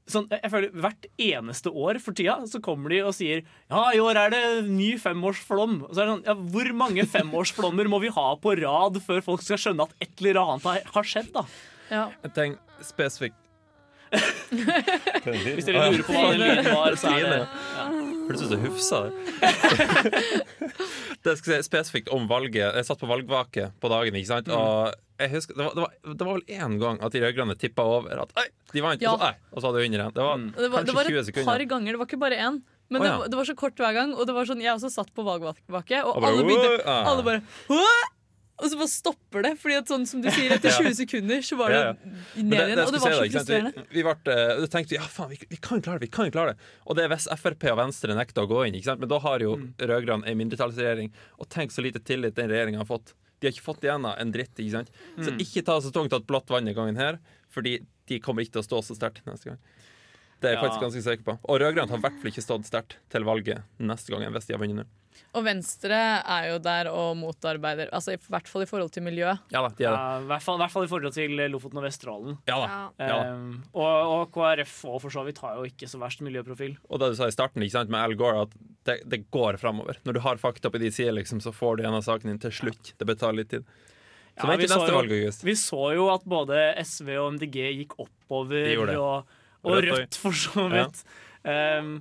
[0.07, 3.99] Sånn, jeg føler Hvert eneste år for tida så kommer de og sier ja, i
[3.99, 5.81] år er det ny femårsflom.
[5.87, 9.25] Og så er det sånn, ja, Hvor mange femårsflommer må vi ha på rad før
[9.25, 11.33] folk skal skjønne at et eller annet har, har skjedd?
[11.35, 11.43] da?
[11.91, 13.43] Jeg tenker spesifikt
[14.47, 17.87] Hvis dere lurer på hva den lyden var, så er det ja.
[18.27, 18.99] Hørtes ut som Hufsa.
[19.07, 19.11] det.
[21.25, 22.75] det skal jeg si spesifikt om valget.
[22.75, 24.51] Jeg satt på valgvake på dagen, ikke sant?
[24.51, 27.55] og jeg husker, det, var, det, var, det var vel én gang at de rød-grønne
[27.57, 29.13] tippa over at Ei, de vant, Ja.
[29.13, 30.13] og, så, ei, og så hadde de under igjen.
[30.13, 31.51] Det var, Og Det var, det var 20 et sekunder.
[31.53, 32.61] par ganger, det var ikke bare én.
[32.89, 33.17] Men det, ja.
[33.17, 34.13] var- det var så kort hver gang.
[34.15, 37.07] Og det var sånn, jeg også satt på valgvake, og, Og bare, alle begynte uh,
[37.11, 38.05] Alle bare «Åh!»
[38.57, 39.51] Og så bare stopper det.
[39.61, 42.41] Fordi at sånn som du sier, etter 20 sekunder så var det Ja, ja.
[42.41, 42.79] ned igjen.
[42.85, 43.73] Og det var så frustrerende.
[43.91, 46.07] Vi, vi ble, eh, tenkte ja, faen, vi, vi kan klare det.
[46.07, 48.79] vi kan klare det Og det er hvis Frp og Venstre nekter å gå inn.
[48.97, 49.67] Men da har jo Mm.
[49.77, 51.11] rød-grønn en mindretallsregjering.
[51.37, 53.13] Og tenk så lite tillit den regjeringa har fått.
[53.39, 54.55] De har ikke fått igjen en dritt.
[54.57, 54.89] Ikke sant?
[55.17, 55.39] Så Mm.
[55.39, 57.19] ikke ta så tungt at blått vann i gangen her,
[57.53, 59.57] Fordi de kommer ikke til å stå så sterkt neste gang.
[60.41, 60.69] Det er jeg Ja.
[60.69, 61.39] faktisk ganske sikker på.
[61.49, 64.53] Og rød-grønt har i hvert fall ikke stått sterkt til valget neste gang hvis de
[64.53, 64.85] har vunnet nå.
[65.37, 69.29] Og Venstre er jo der og motarbeider, altså i hvert fall i forhold til miljø.
[69.53, 69.99] Ja da, de er det.
[69.99, 72.37] Ja, i hvert fall, i hvert fall i forhold til Lofoten og Vesterålen.
[72.49, 72.67] Ja da.
[72.99, 73.07] Ja.
[73.07, 73.19] Ja.
[73.33, 76.77] Um, og, og KrF og for så vidt har jo ikke så verst miljøprofil.
[76.89, 78.55] Og det du sa i starten ikke sant, med Al Gore, at
[78.87, 79.99] det, det går framover.
[80.07, 82.41] Når du har fakta på de sider, liksom, så får du en av saken din
[82.41, 82.93] til slutt.
[82.97, 83.67] Det betaler litt tid.
[84.37, 85.43] Så Ja, vi så neste jo- valg, August.
[85.43, 89.25] Vi så jo at både SV og MDG gikk oppover, De og,
[89.65, 90.99] og Rødt Rødt, for så vidt.
[91.47, 91.95] Um,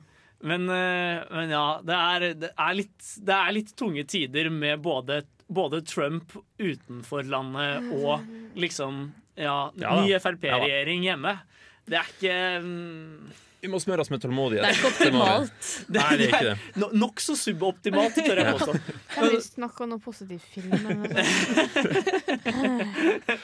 [0.45, 4.83] men, eh, men ja, det er, det, er litt, det er litt tunge tider med
[4.85, 8.21] både, både Trump utenfor landet og
[8.59, 9.07] liksom
[9.37, 11.39] ja, Ja ny Frp-regjering hjemme.
[11.87, 13.33] Det er ikke um...
[13.61, 14.63] Vi må smøre oss med tålmodighet.
[14.63, 15.69] Det er ikke optimalt.
[15.89, 16.57] Nei, det er ikke det.
[16.79, 18.73] no, Nokså suboptimalt, tør jeg påstå.
[19.15, 20.71] Kan vi snakke om noe positivt film?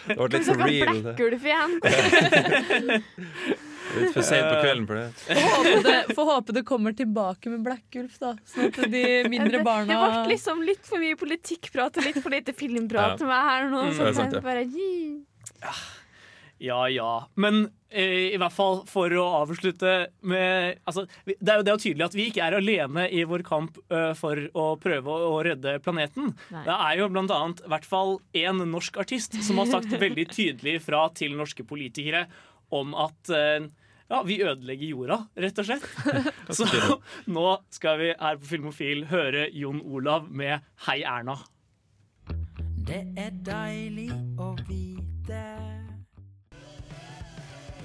[0.06, 0.86] Det ble litt så Kan vi real.
[0.86, 1.72] snakke om Blekkulf igjen?
[3.98, 5.06] Litt for sent på kvelden for det.
[5.28, 8.34] Får håpe det, får håpe det kommer tilbake med Blekkulf, da.
[8.48, 12.34] Sånn at de mindre barna Det ble liksom litt for mye politikkprat og litt for
[12.34, 13.26] lite filmprat Ja.
[13.26, 13.82] med meg her nå.
[13.88, 13.98] Mm.
[13.98, 14.46] Så sant, jeg ja.
[14.46, 14.92] bare, gi.
[16.62, 17.28] Ja, ja.
[17.34, 19.94] Men eh, i hvert fall for å avslutte
[20.30, 23.42] med altså, det, er jo, det er tydelig at vi ikke er alene i vår
[23.46, 26.30] kamp eh, for å prøve å, å redde planeten.
[26.54, 26.62] Nei.
[26.68, 30.28] Det er jo blant annet i hvert fall én norsk artist som har sagt veldig
[30.30, 32.28] tydelig fra til norske politikere
[32.72, 33.66] om at eh,
[34.12, 35.86] ja, vi ødelegger jorda, rett og slett.
[36.56, 36.66] Så
[37.36, 41.38] nå skal vi her på Filmofil høre Jon Olav med Hei Erna.
[42.82, 44.10] Det er deilig
[44.42, 45.42] å vite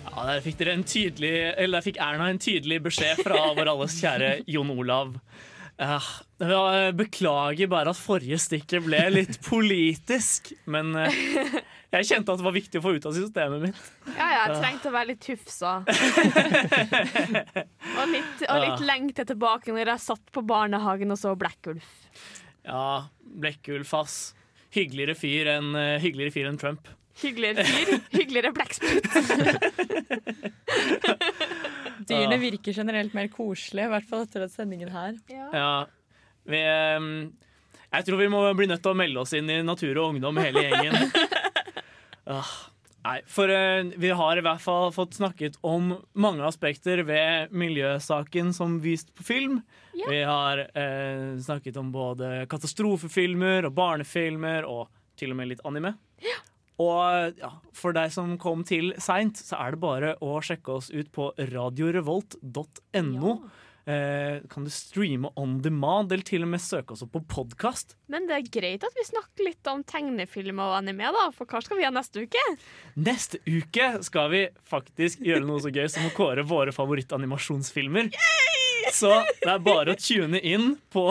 [0.08, 3.70] Ja, Der fikk dere en tydelig Eller der fikk Erna en tydelig beskjed fra vår
[3.76, 5.14] alles kjære Jon Olav.
[5.78, 6.10] Eh,
[6.98, 12.56] beklager bare at forrige stikket ble litt politisk, men eh, jeg kjente at det var
[12.56, 13.78] viktig å få ut av systemet mitt.
[14.12, 15.78] Ja, ja, jeg trengte å være litt tufsa.
[18.00, 21.88] og litt, og litt lengte tilbake når jeg satt på barnehagen og så Blekkulf.
[22.68, 24.18] Ja, Blekkulf, ass.
[24.76, 26.92] Hyggeligere fyr enn uh, hyggeligere fyr enn Trump.
[27.18, 29.08] Hyggeligere fyr, hyggeligere blekksprut.
[32.08, 35.16] Dyrene virker generelt mer koselige, i hvert fall etter den sendingen her.
[35.32, 35.88] Ja,
[36.48, 36.60] vi,
[37.00, 37.08] um,
[37.88, 40.36] jeg tror vi må bli nødt til å melde oss inn i Natur og Ungdom,
[40.44, 40.96] hele gjengen.
[42.28, 42.50] Ah,
[43.06, 48.52] nei, for eh, vi har i hvert fall fått snakket om mange aspekter ved miljøsaken
[48.56, 49.62] som vist på film.
[49.96, 50.12] Ja.
[50.12, 55.96] Vi har eh, snakket om både katastrofefilmer og barnefilmer og til og med litt anime.
[56.78, 60.92] Og ja, for deg som kom til seint, så er det bare å sjekke oss
[60.94, 63.32] ut på radiorevolt.no.
[63.88, 67.96] eh, kan du streame on demand, eller til og med søke oss opp på podkast.
[68.12, 71.28] Men det er greit at vi snakker litt om tegnefilm og anime, da.
[71.36, 72.44] For hva skal vi ha neste uke?
[73.00, 78.12] Neste uke skal vi faktisk gjøre noe så gøy som å kåre våre favorittanimasjonsfilmer.
[78.94, 79.10] Så
[79.42, 81.10] det er bare å tune inn på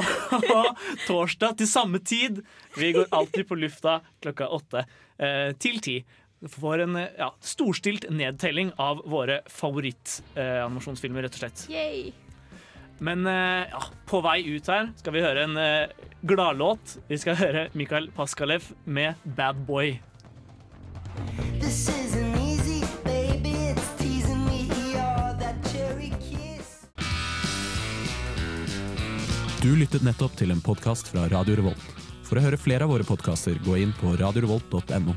[1.09, 2.41] torsdag til samme tid.
[2.77, 4.87] Vi går alltid på lufta klokka åtte
[5.19, 5.99] eh, til ti.
[6.53, 11.67] For en eh, ja, storstilt nedtelling av våre favorittanimasjonsfilmer, rett og slett.
[11.73, 12.15] Yay.
[12.99, 15.89] Men eh, ja, på vei ut her skal vi høre en eh,
[16.27, 16.97] gladlåt.
[17.11, 19.99] Vi skal høre Mikael Paskalev med 'Bad Boy'.
[21.61, 23.53] This isn't easy, baby.
[23.73, 24.69] It's teasing me.
[24.93, 26.87] You're that cherry kiss.
[29.63, 31.93] Du lyttet nettopp til en podkast fra Radio Revolt.
[32.27, 35.15] For å høre flere av våre podkaster, gå inn på radiorevolt.no.